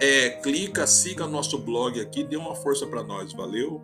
É, 0.00 0.30
clica, 0.30 0.86
siga 0.86 1.26
nosso 1.26 1.58
blog 1.58 2.00
aqui, 2.00 2.22
dê 2.22 2.36
uma 2.36 2.54
força 2.54 2.86
para 2.86 3.02
nós. 3.02 3.32
Valeu! 3.32 3.82